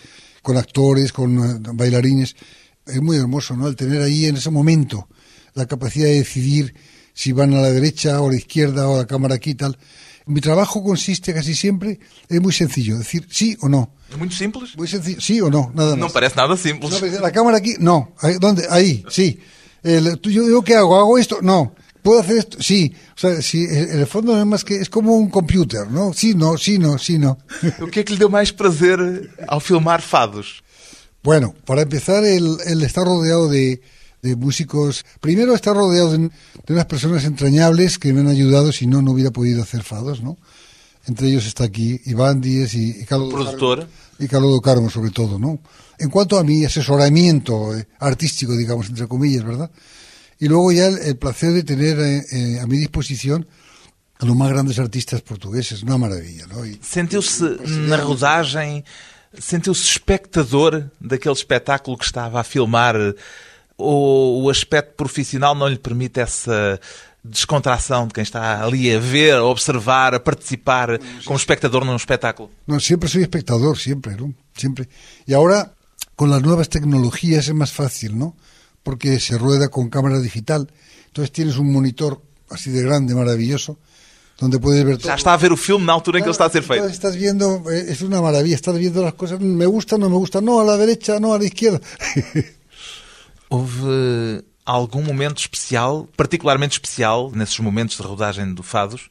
Con 0.41 0.57
actores, 0.57 1.13
con 1.13 1.37
eh, 1.37 1.59
bailarines. 1.73 2.35
Es 2.85 3.01
muy 3.01 3.17
hermoso, 3.17 3.55
¿no? 3.55 3.67
El 3.67 3.75
tener 3.75 4.01
ahí 4.01 4.25
en 4.25 4.37
ese 4.37 4.49
momento 4.49 5.07
la 5.53 5.65
capacidad 5.65 6.05
de 6.05 6.15
decidir 6.19 6.75
si 7.13 7.31
van 7.31 7.53
a 7.53 7.61
la 7.61 7.71
derecha 7.71 8.21
o 8.21 8.27
a 8.27 8.31
la 8.31 8.37
izquierda 8.37 8.87
o 8.87 8.95
a 8.95 8.97
la 8.99 9.07
cámara 9.07 9.35
aquí 9.35 9.51
y 9.51 9.55
tal. 9.55 9.77
Mi 10.27 10.41
trabajo 10.41 10.83
consiste 10.83 11.33
casi 11.33 11.55
siempre, 11.55 11.99
es 12.27 12.41
muy 12.41 12.51
sencillo, 12.53 12.97
decir 12.97 13.25
sí 13.31 13.57
o 13.61 13.69
no. 13.69 13.89
É 14.11 14.17
muito 14.17 14.35
simples? 14.35 14.75
Muy 14.75 14.87
sencillo, 14.87 15.19
sí 15.21 15.41
o 15.41 15.49
no, 15.49 15.71
nada 15.73 15.95
más. 15.95 15.99
Não 15.99 16.09
parece 16.09 16.35
nada. 16.35 16.55
No, 16.55 16.99
pero 16.99 17.19
la 17.21 17.31
cámara 17.31 17.57
aquí, 17.57 17.75
no. 17.79 18.13
¿Dónde? 18.39 18.67
Ahí, 18.69 19.03
sí. 19.09 19.39
El, 19.83 20.19
tú- 20.19 20.29
yo, 20.29 20.47
yo 20.49 20.61
qué 20.63 20.75
hago? 20.75 20.95
¿Hago 20.97 21.17
esto? 21.17 21.39
No. 21.41 21.73
¿Puedo 22.01 22.19
hacer 22.21 22.37
esto? 22.37 22.61
Sí. 22.61 22.93
O 23.15 23.19
sea, 23.19 23.41
sí, 23.41 23.65
en 23.69 23.99
el 23.99 24.07
fondo 24.07 24.33
no 24.33 24.39
es 24.39 24.45
más 24.45 24.63
que, 24.63 24.75
es 24.75 24.89
como 24.89 25.15
un 25.15 25.29
computer, 25.29 25.89
¿no? 25.91 26.13
Sí, 26.13 26.33
no, 26.35 26.57
sí, 26.57 26.77
no, 26.79 26.97
sí, 26.97 27.17
no. 27.17 27.37
O 27.81 27.87
que 27.87 27.99
é 28.01 28.03
que 28.03 28.13
lhe 28.13 28.19
deu 28.19 28.29
mais 28.29 28.51
prazer 28.51 28.99
ao 29.47 29.59
filmar 29.59 30.01
fados? 30.01 30.63
Bueno, 31.23 31.53
para 31.65 31.81
empezar, 31.83 32.23
el, 32.23 32.57
el 32.65 32.81
estar 32.83 33.03
rodeado 33.05 33.49
de, 33.49 33.81
de 34.21 34.35
músicos. 34.35 35.05
Primero 35.19 35.53
está 35.53 35.73
rodeado 35.73 36.11
de, 36.11 36.17
de, 36.17 36.73
unas 36.73 36.85
personas 36.85 37.23
entrañables 37.25 37.97
que 37.97 38.13
me 38.13 38.21
han 38.21 38.27
ayudado, 38.27 38.71
si 38.71 38.87
no, 38.87 39.01
no 39.01 39.11
hubiera 39.11 39.31
podido 39.31 39.61
hacer 39.61 39.83
fados, 39.83 40.21
¿no? 40.21 40.37
Entre 41.05 41.29
ellos 41.29 41.45
está 41.45 41.63
aquí 41.63 42.01
Iván 42.05 42.41
Díez 42.41 42.73
y, 42.73 43.01
y 43.01 43.05
Carlos 43.05 43.33
Productor. 43.33 43.79
Carmo, 43.79 43.93
y 44.19 44.27
Carlos 44.27 44.61
Carmo, 44.61 44.89
sobre 44.89 45.11
todo, 45.11 45.39
¿no? 45.39 45.59
En 45.99 46.09
cuanto 46.09 46.37
a 46.37 46.43
mi 46.43 46.65
asesoramiento 46.65 47.75
eh, 47.75 47.87
artístico, 47.99 48.55
digamos, 48.55 48.89
entre 48.89 49.07
comillas, 49.07 49.43
¿verdad? 49.43 49.71
Y 50.39 50.47
luego 50.47 50.71
ya 50.71 50.87
el, 50.87 50.97
el 50.99 51.17
placer 51.17 51.53
de 51.53 51.63
tener 51.63 51.99
eh, 51.99 52.25
eh, 52.31 52.59
a 52.59 52.67
mi 52.67 52.77
disposición 52.77 53.47
a 54.19 54.25
los 54.25 54.35
más 54.35 54.49
grandes 54.49 54.79
artistas 54.79 55.21
portugueses, 55.21 55.83
uma 55.83 55.97
maravilha. 55.97 56.47
Não? 56.47 56.65
E, 56.65 56.79
Sentiu-se 56.81 57.43
na 57.87 57.97
rodagem, 57.97 58.83
sentiu-se 59.39 59.83
espectador 59.83 60.89
daquele 60.99 61.35
espetáculo 61.35 61.97
que 61.97 62.05
estava 62.05 62.39
a 62.39 62.43
filmar 62.43 62.95
ou 63.77 64.43
o 64.43 64.49
aspecto 64.49 64.95
profissional 64.95 65.53
não 65.53 65.67
lhe 65.67 65.77
permite 65.77 66.19
essa 66.19 66.79
descontração 67.23 68.07
de 68.07 68.13
quem 68.13 68.23
está 68.23 68.63
ali 68.63 68.93
a 68.93 68.99
ver, 68.99 69.35
a 69.35 69.43
observar, 69.43 70.15
a 70.15 70.19
participar 70.19 70.99
como 71.25 71.37
espectador 71.37 71.85
num 71.85 71.95
espetáculo? 71.95 72.49
No, 72.65 72.79
siempre 72.79 73.09
soy 73.09 73.21
espectador, 73.21 73.77
siempre, 73.77 74.15
¿no? 74.15 74.33
Siempre. 74.55 74.89
Y 75.27 75.33
ahora, 75.33 75.73
con 76.15 76.29
las 76.29 76.41
nuevas 76.41 76.69
tecnologías 76.69 77.47
es 77.47 77.53
más 77.53 77.71
fácil, 77.71 78.17
¿no? 78.17 78.35
Porque 78.83 79.19
se 79.19 79.37
rueda 79.37 79.67
con 79.67 79.89
cámara 79.89 80.19
digital. 80.19 80.71
Entonces 81.07 81.31
tienes 81.31 81.57
un 81.57 81.71
monitor 81.71 82.21
así 82.49 82.71
de 82.71 82.81
grande, 82.81 83.13
maravilloso, 83.13 83.77
donde 84.39 84.59
puedes 84.59 84.83
ver 84.85 84.97
todo. 84.97 85.09
Já 85.09 85.15
está 85.15 85.33
a 85.33 85.37
ver 85.37 85.51
o 85.51 85.57
filme 85.57 85.85
na 85.85 85.93
altura 85.93 86.19
em 86.19 86.23
que 86.23 86.29
ele 86.29 86.31
está 86.31 86.45
a 86.45 86.49
ser 86.49 86.63
feito. 86.63 86.87
Estás 86.87 87.15
viendo, 87.15 87.69
eh, 87.69 87.85
es 87.89 88.01
una 88.01 88.21
maravilla, 88.21 88.55
estás 88.55 88.77
viendo 88.77 89.03
las 89.03 89.13
cosas, 89.13 89.39
me 89.39 89.65
gusta, 89.65 89.97
no 89.97 90.09
me 90.09 90.15
gusta, 90.15 90.41
no, 90.41 90.61
a 90.61 90.63
la 90.63 90.77
derecha, 90.77 91.19
no, 91.19 91.33
a 91.33 91.37
la 91.37 91.45
izquierda. 91.45 91.81
Houve 93.49 94.43
algum 94.65 95.01
momento 95.01 95.39
especial, 95.39 96.07
particularmente 96.17 96.73
especial, 96.73 97.31
nesses 97.33 97.59
momentos 97.59 97.97
de 97.97 98.03
rodagem 98.03 98.53
do 98.53 98.61
Fados? 98.61 99.09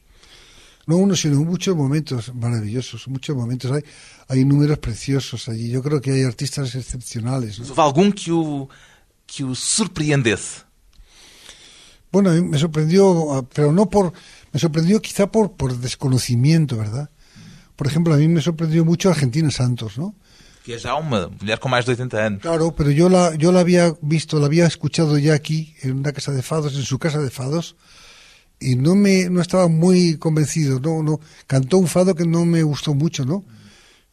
No 0.87 0.97
uno, 0.97 1.15
sino 1.15 1.43
muchos 1.43 1.75
momentos 1.75 2.31
maravillosos, 2.33 3.07
muchos 3.07 3.35
momentos. 3.35 3.71
Hay, 3.71 3.83
hay 4.29 4.45
números 4.45 4.77
preciosos 4.77 5.49
allí. 5.49 5.69
Yo 5.69 5.83
creo 5.83 5.99
que 5.99 6.11
hay 6.11 6.23
artistas 6.23 6.73
excepcionales. 6.75 7.59
¿no? 7.59 7.65
Houve 7.65 7.81
algum 7.81 8.11
que 8.11 8.31
o, 8.31 8.69
que 9.25 9.43
o 9.43 9.53
surpreendesse? 9.53 10.63
Bueno, 12.11 12.31
me 12.41 12.57
sorprendió, 12.57 13.45
pero 13.53 13.73
no 13.73 13.89
por. 13.89 14.13
Me 14.53 14.59
sorprendió 14.59 15.01
quizá 15.01 15.29
por, 15.29 15.51
por 15.57 15.77
desconocimiento, 15.77 16.77
¿verdad? 16.77 17.09
Por 17.75 17.85
ejemplo, 17.87 18.13
a 18.13 18.17
mí 18.17 18.27
me 18.29 18.41
sorprendió 18.41 18.85
mucho 18.85 19.09
Argentina 19.09 19.51
Santos, 19.51 19.97
¿no? 19.97 20.15
É 20.69 20.77
já 20.77 20.95
uma 20.95 21.29
mulher 21.29 21.59
com 21.59 21.69
mais 21.69 21.85
de 21.85 21.91
80 21.91 22.17
anos. 22.17 22.41
Claro, 22.41 22.73
pero 22.73 22.91
yo 22.91 23.07
la, 23.07 23.35
yo 23.35 23.51
la 23.51 23.61
había 23.61 23.95
visto, 24.01 24.39
la 24.39 24.47
había 24.47 24.65
escuchado 24.65 25.17
ya 25.17 25.33
aquí, 25.33 25.75
en 25.81 25.97
una 25.97 26.11
casa 26.11 26.31
de 26.31 26.41
fados, 26.41 26.75
en 26.75 26.83
su 26.83 26.99
casa 26.99 27.19
de 27.19 27.29
fados, 27.29 27.77
y 28.59 28.75
no 28.75 28.95
me 28.95 29.29
no 29.29 29.41
estaba 29.41 29.67
muy 29.67 30.17
convencido, 30.17 30.79
no, 30.79 31.03
no, 31.03 31.19
cantó 31.45 31.77
un 31.77 31.87
fado 31.87 32.15
que 32.15 32.25
no 32.25 32.45
me 32.45 32.63
gustó 32.63 32.93
mucho, 32.93 33.23
¿no? 33.25 33.45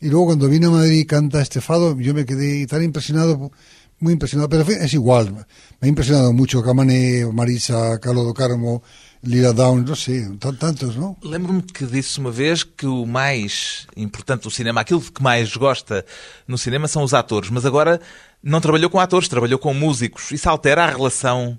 Y 0.00 0.08
luego 0.10 0.26
cuando 0.26 0.48
vine 0.48 0.66
a 0.66 0.70
Madrid 0.70 1.00
y 1.00 1.06
canta 1.06 1.40
este 1.40 1.60
fado, 1.60 1.98
yo 1.98 2.14
me 2.14 2.24
quedé 2.24 2.66
tan 2.66 2.82
impresionado, 2.82 3.50
muy 3.98 4.12
impresionado, 4.12 4.48
pero 4.48 4.62
es 4.62 4.92
igual, 4.94 5.32
me 5.80 5.86
ha 5.86 5.88
impresionado 5.88 6.32
mucho 6.32 6.62
Camané, 6.62 7.26
Marisa, 7.32 7.98
Carlos 8.00 8.26
do 8.26 8.34
Carmo, 8.34 8.82
Lila 9.24 9.52
Down, 9.52 9.86
sé, 9.96 10.28
tan- 10.38 10.56
tantos, 10.56 10.96
¿no? 10.96 11.16
Lembro-me 11.22 11.62
que 11.62 11.86
disse 11.86 12.18
uma 12.20 12.30
vez 12.30 12.62
que 12.64 12.86
o 12.86 13.06
mais 13.06 13.86
importante 13.96 14.42
do 14.42 14.50
cinema, 14.50 14.80
aquilo 14.80 15.00
que 15.00 15.22
mais 15.22 15.56
gosta 15.56 16.04
no 16.46 16.56
cinema 16.58 16.86
são 16.88 17.02
os 17.02 17.14
atores, 17.14 17.50
mas 17.50 17.64
agora 17.64 18.00
não 18.42 18.60
trabalhou 18.60 18.90
com 18.90 19.00
atores, 19.00 19.28
trabalhou 19.28 19.58
com 19.58 19.72
músicos. 19.74 20.30
Isso 20.30 20.48
altera 20.48 20.84
a 20.84 20.90
relação 20.90 21.58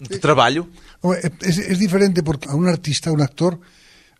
de 0.00 0.18
trabalho? 0.18 0.68
Hombre, 1.02 1.20
Es, 1.42 1.58
es 1.58 1.78
diferente 1.78 2.22
porque 2.22 2.48
a 2.48 2.54
un 2.54 2.68
artista, 2.68 3.10
a 3.10 3.12
un 3.12 3.22
actor, 3.22 3.58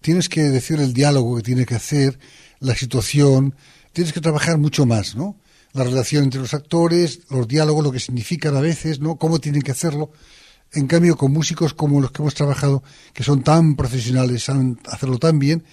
tienes 0.01 0.29
que 0.29 0.43
decir 0.43 0.81
el 0.81 0.93
diálogo 0.93 1.37
que 1.37 1.43
tiene 1.43 1.67
que 1.67 1.75
hacer, 1.75 2.19
la 2.61 2.75
situación, 2.75 3.55
tienes 3.93 4.13
que 4.13 4.21
trabajar 4.21 4.59
mucho 4.59 4.87
más, 4.87 5.15
¿no? 5.15 5.37
La 5.75 5.85
relación 5.85 6.25
entre 6.25 6.41
los 6.41 6.55
actores, 6.55 7.21
los 7.31 7.47
diálogos, 7.47 7.85
lo 7.85 7.93
que 7.93 8.01
significan 8.01 8.57
a 8.57 8.61
veces, 8.61 9.01
¿no? 9.01 9.17
Cómo 9.17 9.39
tienen 9.39 9.61
que 9.63 9.73
hacerlo. 9.73 10.11
En 10.73 10.87
cambio, 10.87 11.17
con 11.17 11.33
músicos 11.33 11.73
como 11.75 12.01
los 12.01 12.11
que 12.11 12.23
hemos 12.23 12.35
trabajado, 12.35 12.83
que 13.15 13.23
son 13.23 13.43
tan 13.43 13.75
profesionales, 13.75 14.45
saben 14.45 14.79
hacerlo 14.87 15.19
tan 15.19 15.39
bien, 15.39 15.65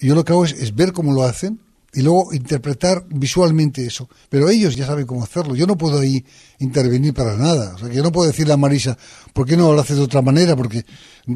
yo 0.00 0.14
lo 0.14 0.24
que 0.24 0.32
hago 0.32 0.44
es, 0.44 0.52
es 0.52 0.74
ver 0.74 0.92
cómo 0.92 1.12
lo 1.12 1.22
hacen 1.22 1.60
y 1.94 2.00
luego 2.00 2.32
interpretar 2.32 3.04
visualmente 3.08 3.84
eso. 3.84 4.08
Pero 4.30 4.48
ellos 4.48 4.74
ya 4.76 4.86
saben 4.86 5.06
cómo 5.06 5.22
hacerlo. 5.22 5.54
Yo 5.54 5.66
no 5.66 5.76
puedo 5.76 6.00
ahí 6.00 6.24
intervenir 6.58 7.12
para 7.12 7.36
nada. 7.36 7.74
O 7.74 7.78
sea, 7.78 7.88
que 7.88 7.96
yo 7.96 8.02
no 8.02 8.10
puedo 8.10 8.26
decirle 8.28 8.54
a 8.54 8.56
Marisa, 8.56 8.96
¿por 9.34 9.46
qué 9.46 9.56
no 9.56 9.72
lo 9.72 9.80
hace 9.80 9.94
de 9.94 10.00
otra 10.00 10.22
manera? 10.22 10.56
Porque, 10.56 10.84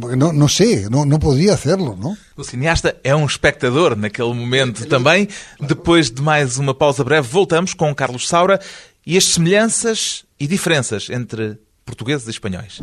porque 0.01 0.17
no, 0.17 0.33
no 0.33 0.49
sé, 0.49 0.89
no, 0.91 1.05
no 1.05 1.19
podría 1.19 1.53
hacerlo, 1.53 1.95
¿no? 1.97 2.17
O 2.37 2.45
cineasta 2.45 2.97
é 3.05 3.15
um 3.15 3.27
espectador 3.27 3.97
naquele 3.97 4.33
momento 4.33 4.87
também. 4.87 5.29
Depois 5.61 6.11
de 6.11 6.23
mais 6.23 6.57
uma 6.57 6.75
pausa 6.75 7.05
breve, 7.05 7.29
voltamos 7.29 7.75
com 7.75 7.95
Carlos 7.95 8.27
Saura 8.27 8.59
e 9.07 9.17
as 9.17 9.25
semelhanças 9.25 10.25
e 10.41 10.47
diferenças 10.47 11.11
entre 11.11 11.59
portugueses 11.87 12.27
e 12.27 12.31
espanhóis. 12.31 12.83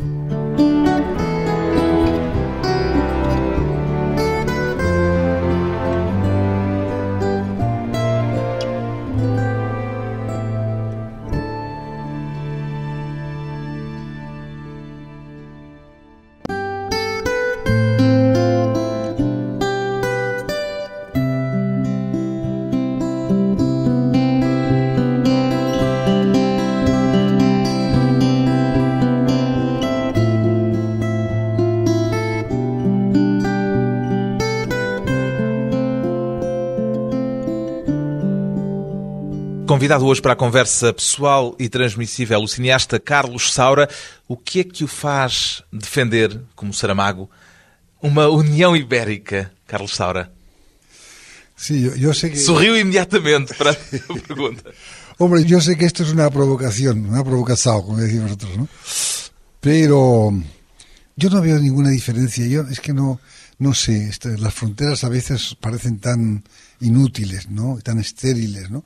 Convidado 39.84 40.06
hoje 40.06 40.22
para 40.22 40.32
a 40.32 40.36
conversa 40.36 40.94
pessoal 40.94 41.54
e 41.58 41.68
transmissível, 41.68 42.40
o 42.40 42.48
cineasta 42.48 42.98
Carlos 42.98 43.52
Saura. 43.52 43.86
O 44.26 44.34
que 44.34 44.60
é 44.60 44.64
que 44.64 44.82
o 44.82 44.88
faz 44.88 45.62
defender, 45.70 46.40
como 46.56 46.72
Saramago, 46.72 47.28
uma 48.00 48.26
União 48.28 48.74
Ibérica, 48.74 49.52
Carlos 49.66 49.94
Saura? 49.94 50.32
Sí, 51.54 51.82
yo, 51.82 51.94
yo 51.96 52.14
sé 52.14 52.30
que... 52.30 52.38
Sorriu 52.38 52.78
imediatamente 52.78 53.52
para 53.52 53.72
a 53.72 53.74
pergunta. 54.26 54.72
Hombre, 55.18 55.44
yo 55.44 55.60
sé 55.60 55.76
que 55.76 55.84
esto 55.84 56.02
es 56.02 56.12
una 56.12 56.30
provocación, 56.30 57.04
una 57.04 57.22
provocación, 57.22 57.82
como 57.82 57.98
decís 57.98 58.22
vosotros, 58.22 58.56
¿no? 58.56 58.68
Pero 59.60 60.32
yo 61.14 61.28
no 61.28 61.42
veo 61.42 61.58
ninguna 61.58 61.90
diferencia. 61.90 62.46
Yo 62.46 62.62
es 62.62 62.80
que 62.80 62.94
no, 62.94 63.20
no 63.58 63.74
sé, 63.74 64.10
las 64.38 64.54
fronteras 64.54 65.04
a 65.04 65.10
veces 65.10 65.54
parecen 65.60 65.98
tan 65.98 66.42
inútiles, 66.80 67.50
¿no? 67.50 67.78
Tan 67.82 67.98
estériles, 67.98 68.70
¿no? 68.70 68.82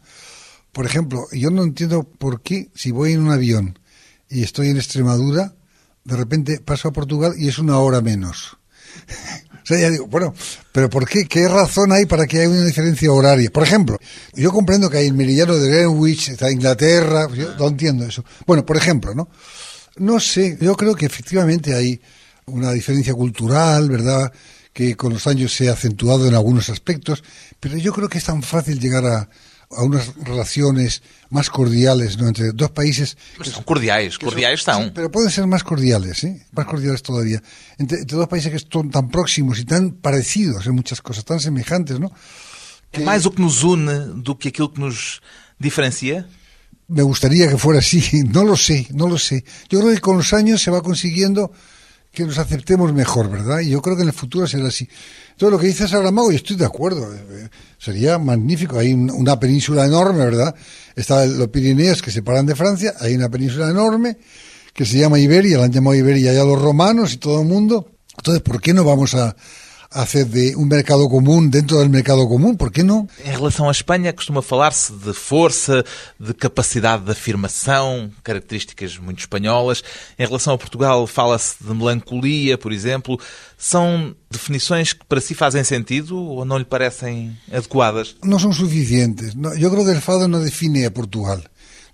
Por 0.79 0.87
ejemplo, 0.87 1.27
yo 1.33 1.51
no 1.51 1.65
entiendo 1.65 2.05
por 2.05 2.41
qué 2.41 2.71
si 2.73 2.93
voy 2.93 3.11
en 3.11 3.23
un 3.23 3.33
avión 3.33 3.81
y 4.31 4.45
estoy 4.45 4.69
en 4.69 4.77
Extremadura, 4.77 5.57
de 6.05 6.15
repente 6.15 6.61
paso 6.61 6.87
a 6.87 6.93
Portugal 6.93 7.35
y 7.37 7.49
es 7.49 7.59
una 7.59 7.79
hora 7.81 8.01
menos. 8.01 8.57
O 9.53 9.67
sea, 9.69 9.81
ya 9.81 9.91
digo, 9.91 10.07
bueno, 10.07 10.33
pero 10.73 10.89
¿por 10.89 11.07
qué? 11.07 11.27
¿Qué 11.27 11.47
razón 11.47 11.93
hay 11.93 12.07
para 12.07 12.27
que 12.27 12.39
haya 12.39 12.49
una 12.49 12.65
diferencia 12.65 13.13
horaria? 13.13 13.51
Por 13.51 13.65
ejemplo, 13.65 13.99
yo 14.33 14.51
comprendo 14.51 14.89
que 14.89 14.99
hay 14.99 15.09
el 15.09 15.15
meridiano 15.15 15.57
de 15.57 15.69
Greenwich, 15.69 16.29
está 16.29 16.51
Inglaterra, 16.51 17.29
yo 17.35 17.55
no 17.57 17.69
entiendo 17.69 18.07
eso. 18.07 18.25
Bueno, 18.47 18.65
por 18.65 18.77
ejemplo, 18.77 19.15
¿no? 19.15 19.29
No 19.97 20.21
sé, 20.21 20.57
yo 20.59 20.75
creo 20.75 20.95
que 20.95 21.05
efectivamente 21.05 21.75
hay 21.75 22.01
una 22.47 22.73
diferencia 22.73 23.13
cultural, 23.13 23.91
¿verdad? 23.91 24.33
Que 24.73 24.97
con 24.97 25.13
los 25.13 25.27
años 25.27 25.53
se 25.55 25.69
ha 25.69 25.73
acentuado 25.73 26.27
en 26.29 26.35
algunos 26.35 26.71
aspectos, 26.71 27.23
pero 27.61 27.77
yo 27.77 27.93
creo 27.93 28.09
que 28.09 28.19
es 28.19 28.25
tan 28.25 28.43
fácil 28.43 28.81
llegar 28.81 29.05
a, 29.05 29.29
a 29.71 29.83
unas 29.83 30.15
relaciones 30.25 31.03
más 31.31 31.51
cordiales 31.51 32.17
¿no? 32.17 32.27
entre 32.29 32.53
dos 32.53 32.71
países 32.71 33.17
Mas 33.39 33.49
são 33.49 33.63
cordiais, 33.63 34.17
cordiais 34.17 34.61
Sí, 34.61 34.65
estão. 34.65 34.91
pero 34.95 35.11
pueden 35.11 35.31
ser 35.31 35.47
más 35.47 35.63
cordiales, 35.63 36.25
¿eh? 36.25 36.41
Más 36.53 36.65
cordiales 36.67 37.03
todavía. 37.03 37.43
Entre, 37.79 37.99
entre 38.01 38.17
dos 38.17 38.29
países 38.29 38.51
que 38.51 38.59
son 38.59 38.91
tan 38.91 39.11
próximos 39.11 39.59
y 39.59 39.65
tan 39.65 39.93
parecidos 39.93 40.67
en 40.67 40.75
muchas 40.75 41.03
cosas, 41.03 41.25
tan 41.25 41.39
semejantes, 41.41 42.01
¿no? 42.01 42.11
É 42.93 43.01
mais 43.01 43.27
o 43.27 43.31
que 43.31 43.43
nos 43.43 43.63
une 43.63 44.17
do 44.25 44.35
que 44.39 44.49
aquilo 44.49 44.73
que 44.73 44.81
nos 44.81 45.21
diferencia? 45.61 46.25
Me 46.89 47.03
gustaría 47.03 47.47
que 47.49 47.59
fuera 47.59 47.81
así, 47.81 48.01
no 48.33 48.45
lo 48.45 48.57
sé, 48.57 48.89
no 48.97 49.07
lo 49.07 49.19
sé. 49.19 49.45
Yo 49.69 49.81
creo 49.81 49.93
que 49.93 50.01
con 50.01 50.17
los 50.17 50.33
años 50.33 50.63
se 50.63 50.71
va 50.71 50.81
consiguiendo 50.81 51.53
que 52.11 52.25
nos 52.25 52.39
aceptemos 52.39 52.95
mejor, 52.95 53.29
¿verdad? 53.29 53.61
Y 53.61 53.69
yo 53.69 53.83
creo 53.83 53.95
que 53.97 54.03
en 54.03 54.09
el 54.09 54.15
futuro 54.15 54.47
será 54.47 54.69
así. 54.69 54.89
Todo 55.39 55.51
lo 55.53 55.59
que 55.59 55.69
dice 55.69 55.87
Saramago, 55.89 56.31
y 56.33 56.37
estoy 56.37 56.57
de 56.57 56.65
acuerdo, 56.67 57.15
eh, 57.15 57.49
sería 57.79 58.19
magnífico. 58.19 58.79
Hay 58.79 58.93
un- 58.93 59.11
una 59.11 59.39
península 59.39 59.87
enorme, 59.87 60.25
¿verdad? 60.25 60.55
Está 60.97 61.25
los 61.27 61.49
Pirineos 61.49 62.03
que 62.03 62.11
separan 62.11 62.45
de 62.45 62.57
Francia, 62.57 62.93
hay 63.01 63.15
una 63.15 63.29
península 63.31 63.71
enorme 63.71 64.19
que 64.75 64.85
se 64.85 64.99
llama 64.99 65.19
Iberia, 65.19 65.59
la 65.59 65.65
han 65.65 65.73
llamado 65.73 65.95
Iberia 65.95 66.33
ya 66.33 66.45
los 66.45 66.61
romanos 66.61 67.13
y 67.13 67.17
todo 67.19 67.41
el 67.41 67.47
mundo. 67.49 67.93
Entonces, 68.17 68.43
¿por 68.43 68.61
qué 68.61 68.75
no 68.75 68.83
vamos 68.85 69.15
a, 69.15 69.35
hacer 69.91 70.27
de 70.27 70.55
un 70.55 70.69
mercado 70.69 71.09
común 71.09 71.51
dentro 71.51 71.79
del 71.79 71.89
mercado 71.89 72.29
común, 72.29 72.57
¿por 72.57 72.71
qué 72.71 72.83
não? 72.83 73.09
Em 73.25 73.31
relação 73.31 73.69
à 73.69 73.73
Espanha, 73.73 74.13
costuma 74.13 74.43
falar-se 74.43 74.93
de 74.93 75.15
força, 75.15 75.85
de 76.21 76.35
capacidade 76.35 77.05
de 77.05 77.11
afirmação, 77.11 78.11
características 78.23 78.99
muito 78.99 79.21
espanholas. 79.21 79.83
Em 80.19 80.27
relação 80.27 80.55
a 80.55 80.59
Portugal, 80.59 81.07
fala-se 81.07 81.57
de 81.61 81.73
melancolia, 81.75 82.59
por 82.59 82.73
exemplo. 82.73 83.19
São 83.57 84.15
definições 84.31 84.93
que 84.93 85.05
para 85.07 85.21
si 85.21 85.35
fazem 85.35 85.65
sentido 85.65 86.17
ou 86.17 86.45
não 86.45 86.59
lhe 86.59 86.65
parecem 86.65 87.37
adequadas? 87.51 88.15
Não 88.23 88.39
são 88.39 88.53
suficientes. 88.53 89.35
Eu 89.59 89.71
creo 89.71 89.85
que 89.85 89.93
o 89.93 90.01
fado 90.01 90.29
não 90.29 90.43
define 90.43 90.85
a 90.85 90.91
Portugal. 90.91 91.41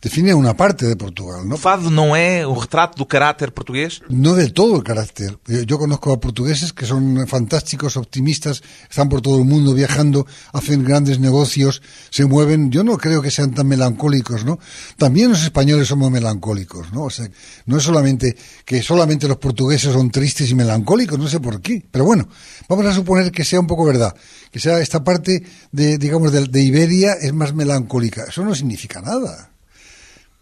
Define 0.05 0.35
una 0.35 0.55
parte 0.55 0.87
de 0.87 0.97
Portugal. 0.97 1.49
¿no? 1.49 1.57
¿Fado 1.57 1.91
no 1.91 2.15
es 2.15 2.45
un 2.45 2.61
retrato 2.61 2.99
del 2.99 3.07
carácter 3.07 3.55
portugués? 3.55 4.03
No 4.11 4.35
del 4.35 4.53
todo 4.53 4.77
el 4.77 4.85
carácter. 4.85 5.39
Yo 5.67 5.79
conozco 5.79 6.13
a 6.13 6.21
portugueses 6.21 6.75
que 6.75 6.85
son 6.85 7.27
fantásticos, 7.27 7.97
optimistas, 7.97 8.63
están 8.89 9.09
por 9.09 9.23
todo 9.23 9.39
el 9.39 9.47
mundo 9.47 9.73
viajando, 9.73 10.27
hacen 10.53 10.85
grandes 10.85 11.19
negocios, 11.21 11.81
se 12.11 12.27
mueven. 12.27 12.71
Yo 12.71 12.85
no 12.85 12.99
creo 12.99 13.23
que 13.23 13.31
sean 13.31 13.55
tan 13.55 13.67
melancólicos, 13.67 14.45
¿no? 14.45 14.59
También 14.99 15.31
los 15.31 15.43
españoles 15.43 15.89
somos 15.89 16.11
melancólicos, 16.11 16.93
¿no? 16.93 17.05
O 17.05 17.11
sea, 17.11 17.27
no 17.65 17.79
es 17.79 17.83
solamente 17.83 18.37
que 18.67 18.83
solamente 18.83 19.27
los 19.27 19.39
portugueses 19.39 19.91
son 19.91 20.11
tristes 20.11 20.51
y 20.51 20.55
melancólicos, 20.55 21.19
no 21.19 21.29
sé 21.29 21.41
por 21.41 21.63
qué. 21.63 21.83
Pero 21.91 22.05
bueno, 22.05 22.29
vamos 22.69 22.85
a 22.85 22.93
suponer 22.93 23.33
que 23.33 23.43
sea 23.43 23.59
un 23.59 23.67
poco 23.67 23.87
verdad, 23.87 24.15
que 24.53 24.61
sea 24.61 24.81
esta 24.81 25.03
parte 25.03 25.43
de, 25.73 25.97
digamos, 25.97 26.31
de 26.31 26.63
Iberia 26.63 27.15
es 27.15 27.33
más 27.33 27.55
melancólica. 27.55 28.25
Eso 28.29 28.45
no 28.45 28.55
significa 28.55 29.01
nada. 29.01 29.54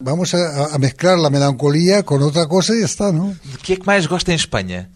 Vamos 0.03 0.35
a, 0.35 0.75
a, 0.75 0.79
mezclar 0.79 1.19
la 1.19 1.31
melancolía 1.31 2.03
con 2.03 2.23
otra 2.23 2.47
cosa 2.47 2.75
y 2.75 2.81
ya 2.81 2.87
está, 2.87 3.13
¿no? 3.13 3.29
¿De 3.29 3.59
qué 3.63 3.79
más 3.85 4.09
gusta 4.09 4.33
en 4.33 4.37
España? 4.37 4.91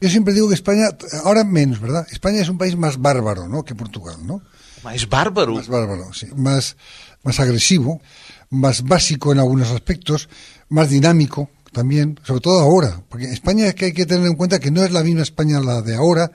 Yo 0.00 0.10
siempre 0.10 0.34
digo 0.34 0.48
que 0.48 0.54
España, 0.54 0.88
ahora 1.24 1.44
menos, 1.44 1.80
¿verdad? 1.80 2.06
España 2.10 2.40
es 2.40 2.48
un 2.48 2.58
país 2.58 2.76
más 2.76 3.00
bárbaro, 3.00 3.48
¿no? 3.48 3.64
Que 3.64 3.74
Portugal, 3.74 4.16
¿no? 4.24 4.42
¿Más 4.84 5.08
bárbaro? 5.08 5.54
Más 5.54 5.68
bárbaro, 5.68 6.12
sí. 6.12 6.26
Más, 6.36 6.76
más 7.22 7.40
agresivo, 7.40 8.00
más 8.50 8.82
básico 8.82 9.32
en 9.32 9.38
algunos 9.38 9.70
aspectos, 9.70 10.28
más 10.68 10.90
dinámico 10.90 11.50
también, 11.72 12.20
sobre 12.24 12.40
todo 12.40 12.60
ahora. 12.60 13.02
Porque 13.08 13.26
España 13.32 13.66
es 13.66 13.74
que 13.74 13.86
hay 13.86 13.92
que 13.92 14.06
tener 14.06 14.26
en 14.26 14.34
cuenta 14.34 14.60
que 14.60 14.70
no 14.70 14.84
es 14.84 14.92
la 14.92 15.02
misma 15.02 15.22
España 15.22 15.60
la 15.60 15.80
de 15.80 15.96
ahora, 15.96 16.30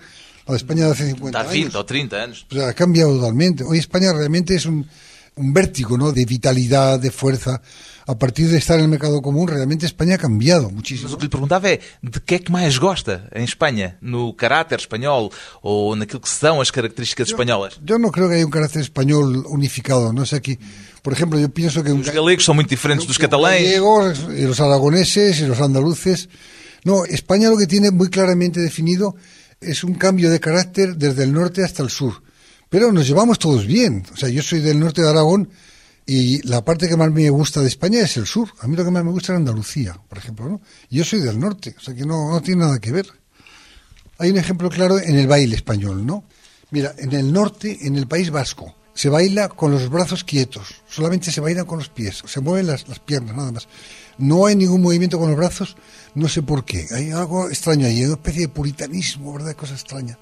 la 0.48 0.52
de 0.52 0.58
España 0.58 0.86
de 0.86 0.92
hace 0.92 1.10
50 1.12 1.40
años. 1.40 1.52
20 1.54 1.78
o 1.78 1.86
30 1.86 2.16
años. 2.18 2.48
O 2.50 2.56
sea, 2.56 2.70
ha 2.70 2.74
cambiado 2.74 3.16
totalmente. 3.16 3.64
Hoy 3.64 3.78
España 3.78 4.12
realmente 4.12 4.56
es 4.56 4.66
un, 4.66 4.88
un 5.36 5.54
vértigo, 5.54 5.98
¿no? 5.98 6.12
De 6.12 6.26
vitalidad, 6.26 7.00
de 7.00 7.12
fuerza 7.12 7.62
a 8.08 8.18
partir 8.18 8.50
de 8.50 8.58
estar 8.58 8.78
en 8.78 8.86
el 8.86 8.90
mercado 8.90 9.22
común, 9.22 9.48
realmente 9.48 9.86
España 9.86 10.16
ha 10.16 10.18
cambiado 10.18 10.70
muchísimo. 10.70 11.10
Mas 11.10 11.14
o 11.14 11.18
que 11.18 11.26
lhe 11.26 11.30
perguntava 11.30 11.70
é 11.70 11.80
de 12.02 12.20
que 12.20 12.36
é 12.36 12.40
que 12.40 12.52
mais 12.52 12.78
gosta 12.78 13.28
em 13.34 13.44
Espanha? 13.44 13.98
No 14.02 14.34
caráter 14.34 14.80
espanhol 14.80 15.32
ou 15.62 15.96
naquilo 15.96 16.20
que 16.20 16.30
são 16.30 16.62
as 16.62 16.72
características 16.72 17.30
yo, 17.30 17.34
espanholas? 17.34 17.80
Eu 17.88 18.00
não 18.00 18.12
creio 18.12 18.30
que 18.30 18.36
haya 18.36 18.48
um 18.48 18.50
caráter 18.50 18.82
espanhol 18.82 19.24
unificado. 19.52 20.14
No 20.14 20.26
sé 20.26 20.38
aquí, 20.38 20.60
por 21.04 21.14
exemplo, 21.14 21.40
eu 21.40 21.50
penso 21.50 21.84
que... 21.84 21.92
Os 21.92 22.10
galegos 22.10 22.46
são 22.46 22.56
muito 22.56 22.70
diferentes 22.70 23.06
dos 23.06 23.18
catalães. 23.18 23.66
Os 23.66 23.74
galegos, 23.74 24.40
e 24.40 24.46
os 24.46 24.60
aragoneses, 24.60 25.40
e 25.40 25.44
os 25.44 25.60
andaluces... 25.60 26.28
No, 26.84 27.06
España 27.06 27.48
lo 27.50 27.58
que 27.58 27.68
tiene 27.68 27.92
muy 27.92 28.10
claramente 28.10 28.60
definido 28.60 29.16
es 29.60 29.84
un 29.84 29.94
cambio 29.94 30.32
de 30.32 30.40
carácter 30.40 30.96
desde 30.96 31.24
el 31.24 31.32
norte 31.32 31.64
hasta 31.64 31.84
el 31.84 31.92
sur. 31.92 32.24
Pero 32.70 32.92
nos 32.92 33.06
llevamos 33.08 33.38
todos 33.38 33.68
bien. 33.68 34.04
O 34.12 34.18
sea, 34.18 34.30
yo 34.30 34.42
soy 34.42 34.62
del 34.62 34.80
norte 34.80 35.04
de 35.04 35.10
Aragón 35.10 35.50
y 36.06 36.46
la 36.48 36.64
parte 36.66 36.88
que 36.88 36.98
más 36.98 37.12
me 37.12 37.30
gusta 37.30 37.62
de 37.62 37.68
España 37.68 38.02
es 38.02 38.18
el 38.18 38.26
sur. 38.26 38.50
A 38.60 38.68
mí 38.68 38.76
lo 38.76 38.84
que 38.84 38.92
más 38.92 39.04
me 39.04 39.12
gusta 39.12 39.34
es 39.34 39.38
Andalucía, 39.38 40.00
por 40.10 40.18
ejemplo. 40.18 40.50
¿no? 40.50 40.62
Yo 40.90 41.04
soy 41.04 41.22
del 41.22 41.40
norte, 41.40 41.76
o 41.78 41.82
sea 41.82 41.94
que 41.94 42.06
no, 42.06 42.32
no 42.32 42.42
tiene 42.42 42.62
nada 42.66 42.80
que 42.80 42.92
ver. 42.92 43.08
Hay 44.18 44.32
un 44.32 44.38
ejemplo 44.38 44.70
claro 44.70 45.00
en 45.00 45.18
el 45.18 45.28
baile 45.28 45.56
español, 45.56 46.06
¿no? 46.06 46.24
Mira, 46.70 46.94
en 46.98 47.12
el 47.14 47.34
norte, 47.34 47.80
en 47.82 47.96
el 47.96 48.08
País 48.08 48.30
Vasco, 48.30 48.76
se 48.94 49.10
baila 49.10 49.50
con 49.50 49.72
los 49.72 49.90
brazos 49.90 50.24
quietos, 50.24 50.76
solamente 50.88 51.32
se 51.32 51.42
bailan 51.42 51.66
con 51.66 51.80
los 51.80 51.90
pies, 51.90 52.24
se 52.26 52.40
mueven 52.40 52.68
las, 52.68 52.88
las 52.88 53.00
piernas, 53.00 53.36
nada 53.36 53.52
más. 53.52 53.68
No 54.18 54.46
hay 54.46 54.56
ningún 54.56 54.82
movimiento 54.82 55.18
con 55.18 55.30
los 55.30 55.38
brazos, 55.38 55.76
no 56.14 56.28
sé 56.30 56.44
por 56.44 56.64
qué. 56.66 56.88
Hay 56.92 57.12
algo 57.12 57.50
extraño 57.50 57.88
ahí, 57.88 58.04
una 58.06 58.14
especie 58.14 58.42
de 58.42 58.50
puritanismo, 58.50 59.34
¿verdad? 59.34 59.56
Cosa 59.56 59.74
extraña. 59.74 60.18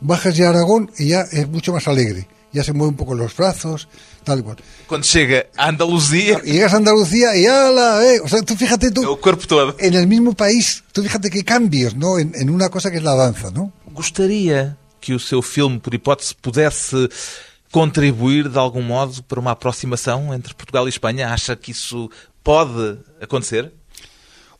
Bajas 0.00 0.36
ya 0.36 0.48
Aragón 0.48 0.90
y 0.98 1.08
ya 1.08 1.20
es 1.20 1.48
mucho 1.48 1.72
más 1.72 1.86
alegre 1.86 2.26
ya 2.52 2.62
se 2.64 2.72
mueve 2.72 2.90
un 2.90 2.96
poco 2.96 3.14
los 3.14 3.34
brazos, 3.36 3.88
tal 4.24 4.42
cual. 4.42 4.56
Cuando 4.86 5.06
llega 5.06 5.46
a 5.56 5.68
Andalucía... 5.68 6.40
Y 6.44 6.52
llegas 6.52 6.74
a 6.74 6.76
Andalucía 6.76 7.36
y 7.36 7.46
ala, 7.46 8.04
eh, 8.04 8.20
o 8.20 8.28
sea, 8.28 8.42
tú 8.42 8.56
fíjate 8.56 8.90
tú... 8.90 9.02
El 9.14 9.20
cuerpo 9.20 9.46
todo. 9.46 9.76
En 9.78 9.94
el 9.94 10.06
mismo 10.06 10.34
país, 10.34 10.84
tú 10.92 11.02
fíjate 11.02 11.30
qué 11.30 11.44
cambios, 11.44 11.96
¿no? 11.96 12.18
En, 12.18 12.32
en 12.34 12.50
una 12.50 12.68
cosa 12.68 12.90
que 12.90 12.98
es 12.98 13.02
la 13.02 13.14
danza, 13.14 13.50
¿no? 13.50 13.72
Gostaria 13.86 14.76
que 15.02 15.12
o 15.12 15.18
seu 15.18 15.42
filme, 15.42 15.80
por 15.80 15.92
hipótese, 15.92 16.34
pudesse 16.40 17.08
contribuir 17.70 18.48
de 18.48 18.58
algum 18.58 18.80
modo 18.80 19.22
para 19.24 19.40
uma 19.40 19.50
aproximação 19.50 20.32
entre 20.32 20.54
Portugal 20.54 20.86
e 20.86 20.88
Espanha? 20.88 21.28
Acha 21.28 21.56
que 21.56 21.72
isso 21.72 22.08
pode 22.42 22.98
acontecer? 23.20 23.72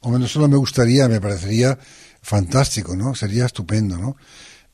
Hombre, 0.02 0.18
no 0.18 0.28
solo 0.28 0.48
me 0.48 0.56
gustaría, 0.56 1.08
me 1.08 1.20
parecería 1.20 1.78
fantástico, 2.20 2.96
¿no? 2.96 3.14
Sería 3.14 3.46
estupendo, 3.46 3.96
¿no? 3.96 4.16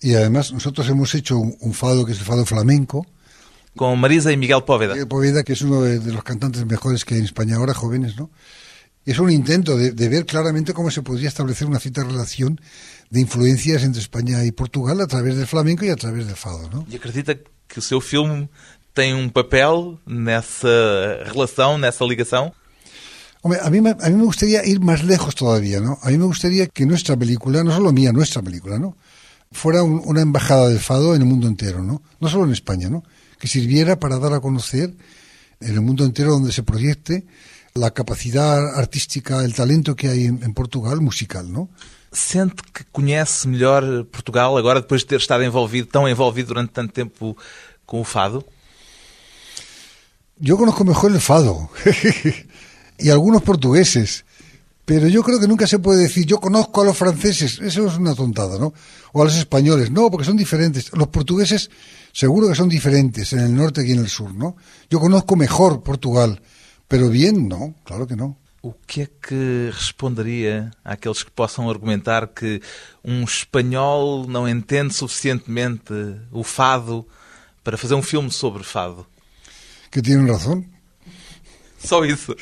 Y 0.01 0.15
además 0.15 0.53
nosotros 0.53 0.89
hemos 0.89 1.15
hecho 1.15 1.39
un, 1.39 1.57
un, 1.61 1.75
fado 1.75 2.07
que 2.07 2.13
es 2.13 2.19
el 2.19 2.25
fado 2.25 2.47
flamenco. 2.47 3.07
Con 3.77 3.99
Marisa 4.01 4.33
y 4.33 4.37
Miguel 4.37 4.63
Póveda. 4.65 4.95
Miguel 4.95 5.09
Póveda, 5.09 5.43
que 5.43 5.55
es 5.55 5.63
uno 5.63 5.83
de, 5.83 5.99
de, 5.99 6.13
los 6.13 6.23
cantantes 6.23 6.65
mejores 6.67 7.05
que 7.05 7.15
hay 7.15 7.21
en 7.21 7.27
España 7.27 7.57
ahora, 7.57 7.75
jóvenes, 7.75 8.17
¿no? 8.17 8.31
Es 9.05 9.19
un 9.19 9.31
intento 9.31 9.77
de, 9.77 9.93
de, 9.93 10.09
ver 10.09 10.27
claramente 10.27 10.75
cómo 10.75 10.91
se 10.91 11.03
podría 11.03 11.29
establecer 11.29 11.67
una 11.67 11.81
cierta 11.81 12.05
relación 12.05 12.61
de 13.11 13.21
influencias 13.21 13.83
entre 13.83 14.03
España 14.03 14.45
y 14.45 14.53
Portugal 14.53 15.01
a 15.01 15.07
través 15.07 15.37
del 15.37 15.47
flamenco 15.47 15.85
y 15.85 15.89
a 15.89 15.97
través 15.97 16.27
del 16.27 16.37
fado, 16.37 16.69
¿no? 16.71 16.87
E 16.91 16.97
acredita 16.97 17.35
que 17.67 17.79
o 17.79 17.83
seu 17.83 18.01
filme 18.01 18.49
tem 18.95 19.15
um 19.15 19.29
papel 19.29 19.99
nessa 20.07 20.69
relação, 21.25 21.79
nessa 21.79 22.05
ligação? 22.05 22.53
Hombre, 23.43 23.61
a 23.63 23.71
mí, 23.71 23.79
a 23.79 24.11
mí 24.11 24.17
me 24.17 24.25
gustaría 24.25 24.67
ir 24.67 24.81
más 24.81 25.05
lejos 25.05 25.35
todavía, 25.35 25.81
¿no? 25.81 25.99
A 26.03 26.11
mí 26.11 26.19
me 26.19 26.25
gustaría 26.25 26.67
que 26.67 26.85
nuestra 26.85 27.17
película, 27.17 27.63
no 27.63 27.73
solo 27.73 27.93
mía, 27.93 28.13
nuestra 28.13 28.43
película, 28.43 28.79
¿no? 28.79 28.97
Fuera 29.53 29.83
un, 29.83 30.03
una 30.05 30.21
embajada 30.21 30.69
del 30.69 30.81
fado 30.81 31.15
en 31.15 31.23
el 31.23 31.29
mundo 31.29 31.47
entero, 31.47 31.83
¿no? 31.83 32.03
No 32.21 32.29
solo 32.29 32.45
en 32.45 32.53
España, 32.53 32.89
¿no? 32.89 33.03
Que 33.39 33.49
sirviera 33.49 33.99
para 33.99 34.19
dar 34.19 34.33
a 34.33 34.41
conocer 34.41 34.95
en 35.61 35.75
el 35.75 35.81
mundo 35.81 36.05
entero 36.05 36.33
donde 36.33 36.53
se 36.53 36.63
proyecte 36.63 37.27
la 37.75 37.93
capacidad 37.93 38.77
artística, 38.79 39.45
el 39.45 39.55
talento 39.55 39.95
que 39.95 40.09
hay 40.09 40.25
en, 40.27 40.55
Portugal 40.55 41.01
musical, 41.01 41.51
¿no? 41.51 41.69
Sente 42.11 42.63
que 42.73 42.85
conhece 42.91 43.47
melhor 43.47 44.07
Portugal 44.07 44.57
agora 44.57 44.81
depois 44.81 45.03
de 45.03 45.09
ter 45.09 45.21
estado 45.21 45.45
envolvido, 45.45 45.87
tão 45.87 46.09
envolvido 46.09 46.49
durante 46.49 46.73
tanto 46.73 46.93
tempo 46.93 47.37
com 47.87 48.01
o 48.01 48.05
fado? 48.05 48.45
Yo 50.41 50.57
conozco 50.57 50.85
mejor 50.85 51.13
el 51.13 51.21
fado 51.21 51.69
y 52.99 53.11
algunos 53.11 53.43
portugueses 53.43 54.25
Pero 54.89 55.07
yo 55.07 55.23
creo 55.23 55.39
que 55.39 55.47
nunca 55.47 55.67
se 55.67 55.81
puede 55.81 56.05
decir, 56.05 56.25
yo 56.25 56.41
conozco 56.41 56.81
a 56.81 56.85
los 56.87 56.97
franceses, 56.97 57.59
eso 57.59 57.87
es 57.87 57.99
una 57.99 58.15
tontada, 58.15 58.59
¿no? 58.59 58.73
O 59.13 59.21
a 59.21 59.27
los 59.27 59.37
españoles, 59.37 59.91
no, 59.91 60.11
porque 60.11 60.25
son 60.25 60.39
diferentes. 60.39 60.91
Los 60.95 61.09
portugueses 61.09 61.69
seguro 62.11 62.49
que 62.49 62.55
son 62.55 62.71
diferentes 62.71 63.35
en 63.35 63.41
el 63.41 63.55
norte 63.55 63.85
que 63.85 63.93
en 63.93 63.99
el 63.99 64.09
sur, 64.09 64.33
¿no? 64.33 64.57
Yo 64.89 64.99
conozco 64.99 65.37
mejor 65.37 65.83
Portugal, 65.83 66.41
pero 66.89 67.11
bien, 67.11 67.49
no, 67.49 67.75
claro 67.85 68.07
que 68.07 68.17
no. 68.17 68.39
O 68.63 68.73
que 68.87 69.03
é 69.03 69.07
que 69.07 69.71
responderia 69.75 70.71
àqueles 70.83 71.23
que 71.23 71.31
possam 71.31 71.69
argumentar 71.69 72.27
que 72.29 72.63
um 73.05 73.25
espanhol 73.25 74.27
não 74.27 74.49
entende 74.49 74.95
suficientemente 74.95 75.93
o 76.33 76.43
fado 76.43 77.07
para 77.63 77.77
fazer 77.77 77.95
um 77.95 78.03
filme 78.03 78.31
sobre 78.31 78.65
fado? 78.65 79.07
Que 79.91 80.01
tienen 80.01 80.33
razão. 80.33 80.65
Só 81.79 82.07
isso. 82.07 82.35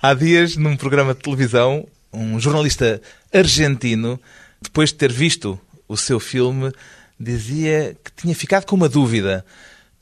Há 0.00 0.14
dias, 0.14 0.54
num 0.56 0.76
programa 0.76 1.12
de 1.12 1.20
televisão, 1.20 1.84
um 2.12 2.38
jornalista 2.38 3.02
argentino, 3.34 4.20
depois 4.62 4.90
de 4.90 4.96
ter 4.96 5.12
visto 5.12 5.60
o 5.88 5.96
seu 5.96 6.20
filme, 6.20 6.70
dizia 7.18 7.96
que 8.04 8.12
tinha 8.12 8.32
ficado 8.32 8.64
com 8.64 8.76
uma 8.76 8.88
dúvida. 8.88 9.44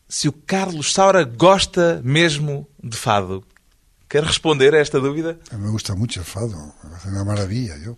Se 0.07 0.29
o 0.29 0.33
Carlos 0.33 0.93
Saura 0.93 1.25
gosta 1.25 2.03
mesmo 2.05 2.69
de 2.83 2.95
fado. 2.95 3.43
Quer 4.07 4.23
responder 4.23 4.75
a 4.75 4.83
esta 4.83 5.01
dúvida? 5.01 5.39
Me 5.53 5.71
gusta 5.71 5.95
mucho 5.95 6.21
el 6.21 6.27
fado, 6.27 6.75
parece 6.83 7.09
una 7.09 7.25
maravilla. 7.25 7.79
Yo, 7.79 7.97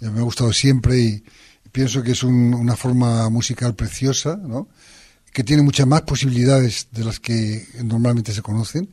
yo 0.00 0.12
me 0.12 0.20
ha 0.20 0.24
gustado 0.24 0.52
siempre 0.52 0.98
y 0.98 1.24
pienso 1.72 2.02
que 2.02 2.12
es 2.12 2.22
un, 2.22 2.52
una 2.52 2.76
forma 2.76 3.30
musical 3.30 3.74
preciosa, 3.74 4.38
que 5.32 5.42
tiene 5.42 5.62
muchas 5.62 5.86
más 5.86 6.02
posibilidades 6.02 6.88
de 6.92 7.04
las 7.04 7.18
que 7.18 7.66
normalmente 7.82 8.34
se 8.34 8.42
conocen 8.42 8.90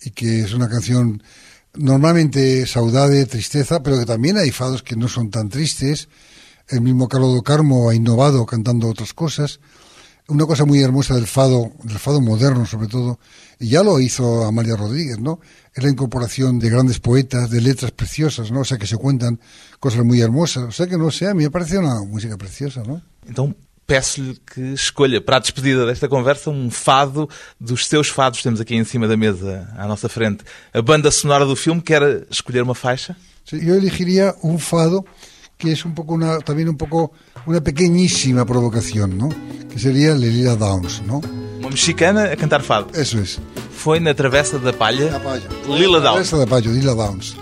y 0.00 0.10
que 0.10 0.42
es 0.42 0.54
una 0.54 0.68
canción 0.68 1.20
normalmente 1.74 2.66
saudade, 2.66 3.26
tristeza, 3.26 3.82
pero 3.82 3.98
que 3.98 4.06
también 4.06 4.36
hay 4.36 4.50
fados 4.50 4.82
que 4.82 4.96
no 4.96 5.08
son 5.08 5.30
tan 5.30 5.48
tristes. 5.48 6.08
El 6.68 6.80
mismo 6.80 7.08
Carlos 7.08 7.34
do 7.34 7.42
Carmo 7.42 7.90
ha 7.90 7.94
innovado 7.94 8.46
cantando 8.46 8.88
otras 8.88 9.12
cosas. 9.12 9.60
una 10.28 10.46
cosa 10.46 10.64
muy 10.64 10.80
hermosa 10.80 11.14
del 11.16 11.26
fado, 11.26 11.72
del 11.82 11.98
fado 11.98 12.20
moderno 12.20 12.64
sobre 12.64 12.86
todo, 12.86 13.18
y 13.58 13.68
ya 13.68 13.82
lo 13.82 13.98
hizo 13.98 14.44
Amalia 14.44 14.76
Rodríguez, 14.76 15.18
¿no? 15.18 15.40
Es 15.74 15.82
la 15.82 15.90
incorporación 15.90 16.60
de 16.60 16.70
grandes 16.70 17.00
poetas, 17.00 17.50
de 17.50 17.60
letras 17.60 17.90
preciosas, 17.90 18.52
¿no? 18.52 18.60
O 18.60 18.64
sea, 18.64 18.78
que 18.78 18.86
se 18.86 18.96
cuentan 18.96 19.40
cosas 19.80 20.04
muy 20.04 20.20
hermosas. 20.20 20.64
O 20.64 20.72
sea, 20.72 20.86
que 20.86 20.96
no 20.96 21.10
sé, 21.10 21.26
a 21.26 21.34
mí 21.34 21.42
me 21.42 21.50
parece 21.50 21.78
una 21.78 22.00
música 22.02 22.36
preciosa, 22.36 22.82
¿no? 22.86 23.02
Peço-lhe 23.90 24.36
que 24.54 24.60
escolha 24.72 25.20
para 25.20 25.38
a 25.38 25.40
despedida 25.40 25.84
desta 25.84 26.08
conversa 26.08 26.48
um 26.48 26.70
fado 26.70 27.28
dos 27.58 27.88
seus 27.88 28.06
fados. 28.06 28.40
Temos 28.40 28.60
aqui 28.60 28.76
em 28.76 28.84
cima 28.84 29.08
da 29.08 29.16
mesa, 29.16 29.68
à 29.76 29.84
nossa 29.84 30.08
frente, 30.08 30.44
a 30.72 30.80
banda 30.80 31.10
sonora 31.10 31.44
do 31.44 31.56
filme. 31.56 31.82
Quer 31.82 32.24
escolher 32.30 32.62
uma 32.62 32.76
faixa? 32.76 33.16
Sí, 33.44 33.58
yo 33.60 33.74
elegiría 33.74 34.36
un 34.44 34.60
fado 34.60 35.04
que 35.58 35.72
es 35.72 35.84
un 35.84 35.92
poco 35.92 36.14
una, 36.14 36.38
también 36.38 36.68
un 36.68 36.76
poco 36.76 37.10
una 37.46 37.60
pequeñísima 37.60 38.46
provocación, 38.46 39.18
¿no? 39.18 39.28
Que 39.68 39.80
sería 39.80 40.14
Lelila 40.14 40.54
Downs, 40.54 41.02
¿no? 41.02 41.20
Uma 41.58 41.70
mexicana 41.70 42.30
a 42.32 42.36
cantar 42.36 42.62
fado. 42.62 42.86
Eso 42.94 43.18
es. 43.18 43.40
Foi 43.72 43.98
na 43.98 44.14
Travessa 44.14 44.56
da 44.60 44.72
Palha. 44.72 45.20
Lila 45.66 45.98
Downs. 45.98 46.28
Esa 46.28 46.38
de 46.38 46.46
Pallo, 46.46 46.70
Lila 46.70 46.94
Downs. 46.94 47.34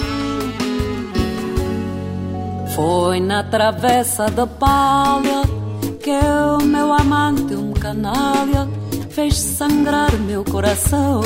Foi 2.75 3.21
na 3.21 3.45
travessa 3.45 4.31
da 4.31 4.47
palha 4.47 5.58
que 6.01 6.11
o 6.11 6.65
meu 6.65 6.93
amante, 6.93 7.55
um 7.55 7.73
canalha, 7.73 8.69
fez 9.11 9.37
sangrar 9.37 10.13
meu 10.21 10.45
coração. 10.45 11.21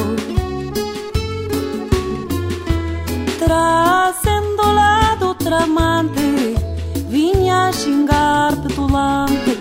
Trazendo 3.39 4.63
lá 4.63 5.15
do 5.17 5.35
tramante, 5.35 6.55
vinha 7.09 7.71
xingar 7.73 8.57
petulante, 8.63 9.59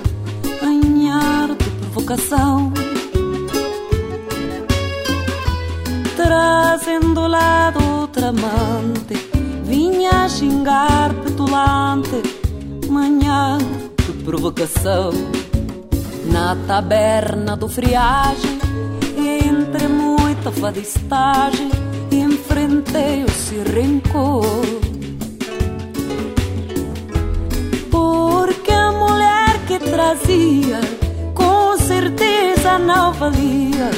anhar 0.63 1.49
de 1.49 1.69
provocação. 1.71 2.71
Trazendo 6.15 7.27
lá 7.27 7.71
do 7.71 8.07
tramante, 8.07 9.15
vinha 9.65 10.29
xingar 10.29 11.13
petulante, 11.15 12.21
manhã 12.89 13.57
provocação. 14.21 15.11
Na 16.31 16.55
taberna 16.67 17.57
do 17.57 17.67
friagem, 17.67 18.59
entre 19.17 19.87
muita 19.87 20.51
fadistagem, 20.51 21.69
enfrentei 22.11 23.23
o 23.23 23.31
seu 23.31 23.63
rencor. 23.63 24.45
Porque 27.89 28.71
a 28.71 28.91
mulher 28.91 29.59
que 29.67 29.79
trazia, 29.79 30.79
com 31.33 31.77
certeza 31.77 32.77
não 32.79 33.11
valia 33.13 33.91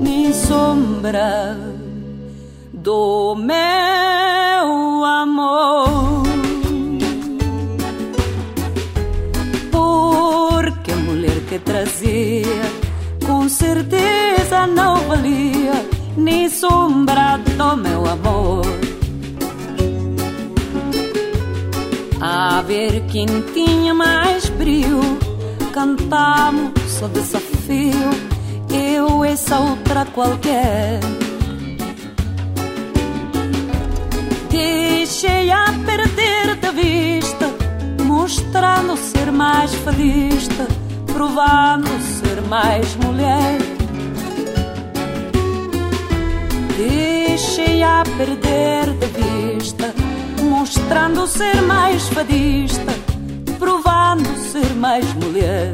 nem 0.00 0.32
sombra 0.32 1.56
do 2.72 3.34
meu 3.36 5.04
amor. 5.04 6.15
Que 11.56 11.58
trazia, 11.60 12.62
com 13.24 13.48
certeza 13.48 14.66
não 14.66 14.96
valia 15.08 15.72
nem 16.16 16.50
sombra 16.50 17.38
do 17.38 17.76
meu 17.76 18.06
amor. 18.06 18.66
A 22.20 22.62
ver 22.62 23.02
quem 23.06 23.26
tinha 23.54 23.94
mais 23.94 24.50
brilho, 24.50 25.00
cantamos 25.72 26.72
só 26.88 27.08
desafio, 27.08 28.10
eu 28.70 29.24
essa 29.24 29.58
outra 29.58 30.04
qualquer. 30.06 31.00
Deixei 34.50 35.50
a 35.50 35.72
perder 35.86 36.56
da 36.56 36.70
vista, 36.70 37.48
mostrando 38.04 38.96
ser 38.96 39.30
mais 39.30 39.74
fadista, 39.76 40.66
provando 41.16 41.88
ser 42.02 42.42
mais 42.42 42.94
mulher. 42.96 43.56
Deixei 46.76 47.82
a 47.82 48.02
perder 48.18 48.92
da 48.92 49.06
vista, 49.06 49.94
mostrando 50.42 51.26
ser 51.26 51.62
mais 51.62 52.06
fadista, 52.08 52.92
provando 53.58 54.28
ser 54.36 54.74
mais 54.74 55.10
mulher. 55.14 55.72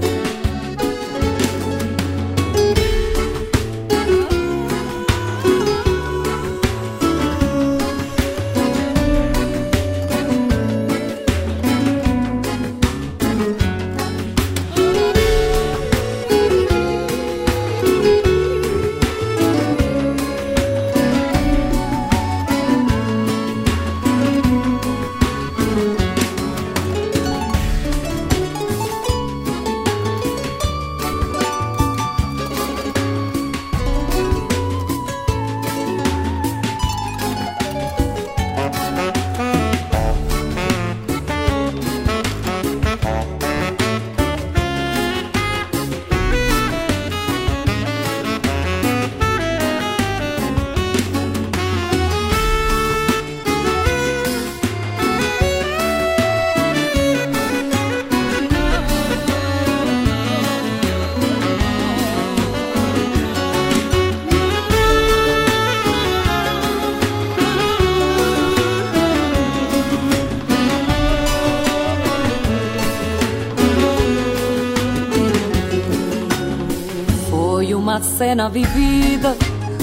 Cena 78.32 78.48
vivida 78.48 79.36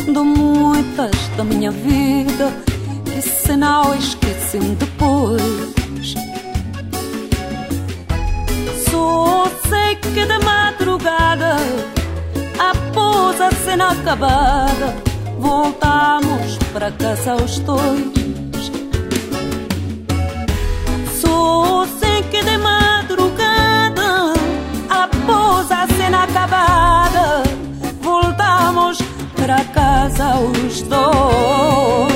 de 0.05 0.19
muitas 0.19 1.11
da 1.37 1.43
minha 1.43 1.69
vida 1.69 2.51
que 3.05 3.21
se 3.21 3.55
não 3.55 3.93
esquecem 3.93 4.73
depois. 4.73 6.15
Só 8.89 9.45
sei 9.69 9.95
que 9.97 10.25
de 10.25 10.39
madrugada, 10.43 11.57
após 12.57 13.39
a 13.39 13.51
cena 13.51 13.91
acabada, 13.91 14.95
voltamos 15.37 16.57
para 16.73 16.91
casa 16.93 17.35
os 17.35 17.59
dois. 17.59 18.38
pés 30.09 30.19
aos 30.19 30.81
dois. 30.83 32.09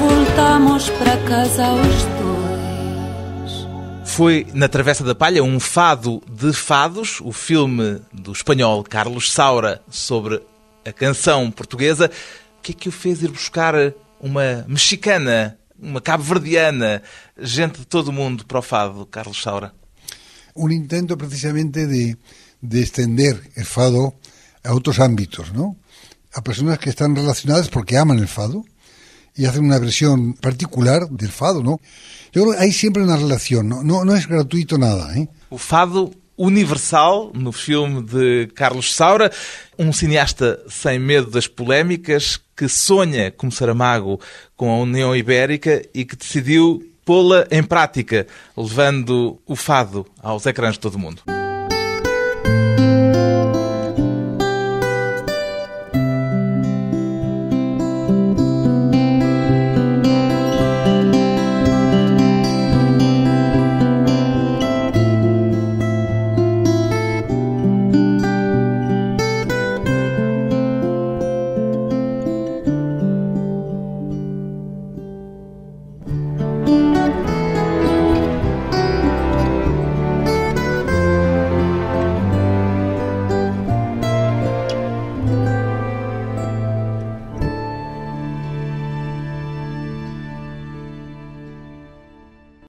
Voltamos 0.00 0.90
para 0.90 1.16
casa 1.28 1.66
aos 1.66 1.97
foi 4.18 4.44
na 4.52 4.68
Travessa 4.68 5.04
da 5.04 5.14
Palha 5.14 5.44
um 5.44 5.60
fado 5.60 6.20
de 6.28 6.52
fados, 6.52 7.20
o 7.20 7.30
filme 7.30 8.00
do 8.12 8.32
espanhol 8.32 8.82
Carlos 8.82 9.30
Saura 9.30 9.80
sobre 9.88 10.42
a 10.84 10.92
canção 10.92 11.52
portuguesa. 11.52 12.10
O 12.58 12.60
que 12.60 12.72
é 12.72 12.74
que 12.74 12.88
o 12.88 12.90
fez 12.90 13.22
ir 13.22 13.30
buscar 13.30 13.76
uma 14.18 14.64
mexicana 14.66 15.56
uma 15.80 16.00
cabo-verdiana, 16.00 17.00
gente 17.38 17.78
de 17.78 17.86
todo 17.86 18.08
o 18.08 18.12
mundo 18.12 18.44
para 18.44 18.58
o 18.58 18.62
fado, 18.62 19.06
Carlos 19.06 19.40
Saura? 19.40 19.72
Un 20.56 20.72
intento 20.72 21.16
precisamente 21.16 21.86
de, 21.86 22.16
de 22.60 22.80
extender 22.80 23.40
el 23.54 23.66
fado 23.66 24.14
a 24.64 24.74
otros 24.74 24.98
ámbitos, 24.98 25.52
¿no? 25.52 25.76
A 26.34 26.42
personas 26.42 26.80
que 26.80 26.90
están 26.90 27.14
relacionadas 27.14 27.68
porque 27.68 27.96
aman 27.96 28.18
el 28.18 28.26
fado 28.26 28.64
y 29.38 29.46
hacen 29.46 29.64
una 29.64 29.78
versión 29.78 30.34
particular 30.34 31.08
del 31.08 31.30
fado, 31.30 31.62
¿no? 31.62 31.80
Yo 32.32 32.42
creo 32.42 32.52
que 32.52 32.58
hay 32.58 32.72
siempre 32.72 33.02
una 33.02 33.16
relación, 33.16 33.68
no, 33.68 33.84
no, 33.84 34.04
no 34.04 34.14
es 34.16 34.26
gratuito 34.26 34.76
nada, 34.76 35.16
¿eh? 35.16 35.28
O 35.48 35.56
fado 35.56 36.10
universal 36.36 37.30
no 37.34 37.52
filme 37.52 38.02
de 38.02 38.48
Carlos 38.54 38.92
Saura, 38.94 39.30
um 39.78 39.92
cineasta 39.92 40.58
sem 40.68 40.98
medo 40.98 41.30
das 41.30 41.46
polémicas, 41.46 42.40
que 42.56 42.68
sonha, 42.68 43.30
como 43.30 43.52
Saramago, 43.52 44.20
com 44.56 44.70
a 44.70 44.78
União 44.78 45.14
Ibérica 45.14 45.82
e 45.94 46.04
que 46.04 46.16
decidiu 46.16 46.82
pô-la 47.04 47.46
em 47.50 47.62
prática, 47.62 48.26
levando 48.56 49.40
o 49.46 49.56
fado 49.56 50.04
aos 50.20 50.44
ecrãs 50.46 50.74
de 50.74 50.80
todo 50.80 50.96
o 50.96 50.98
mundo. 50.98 51.22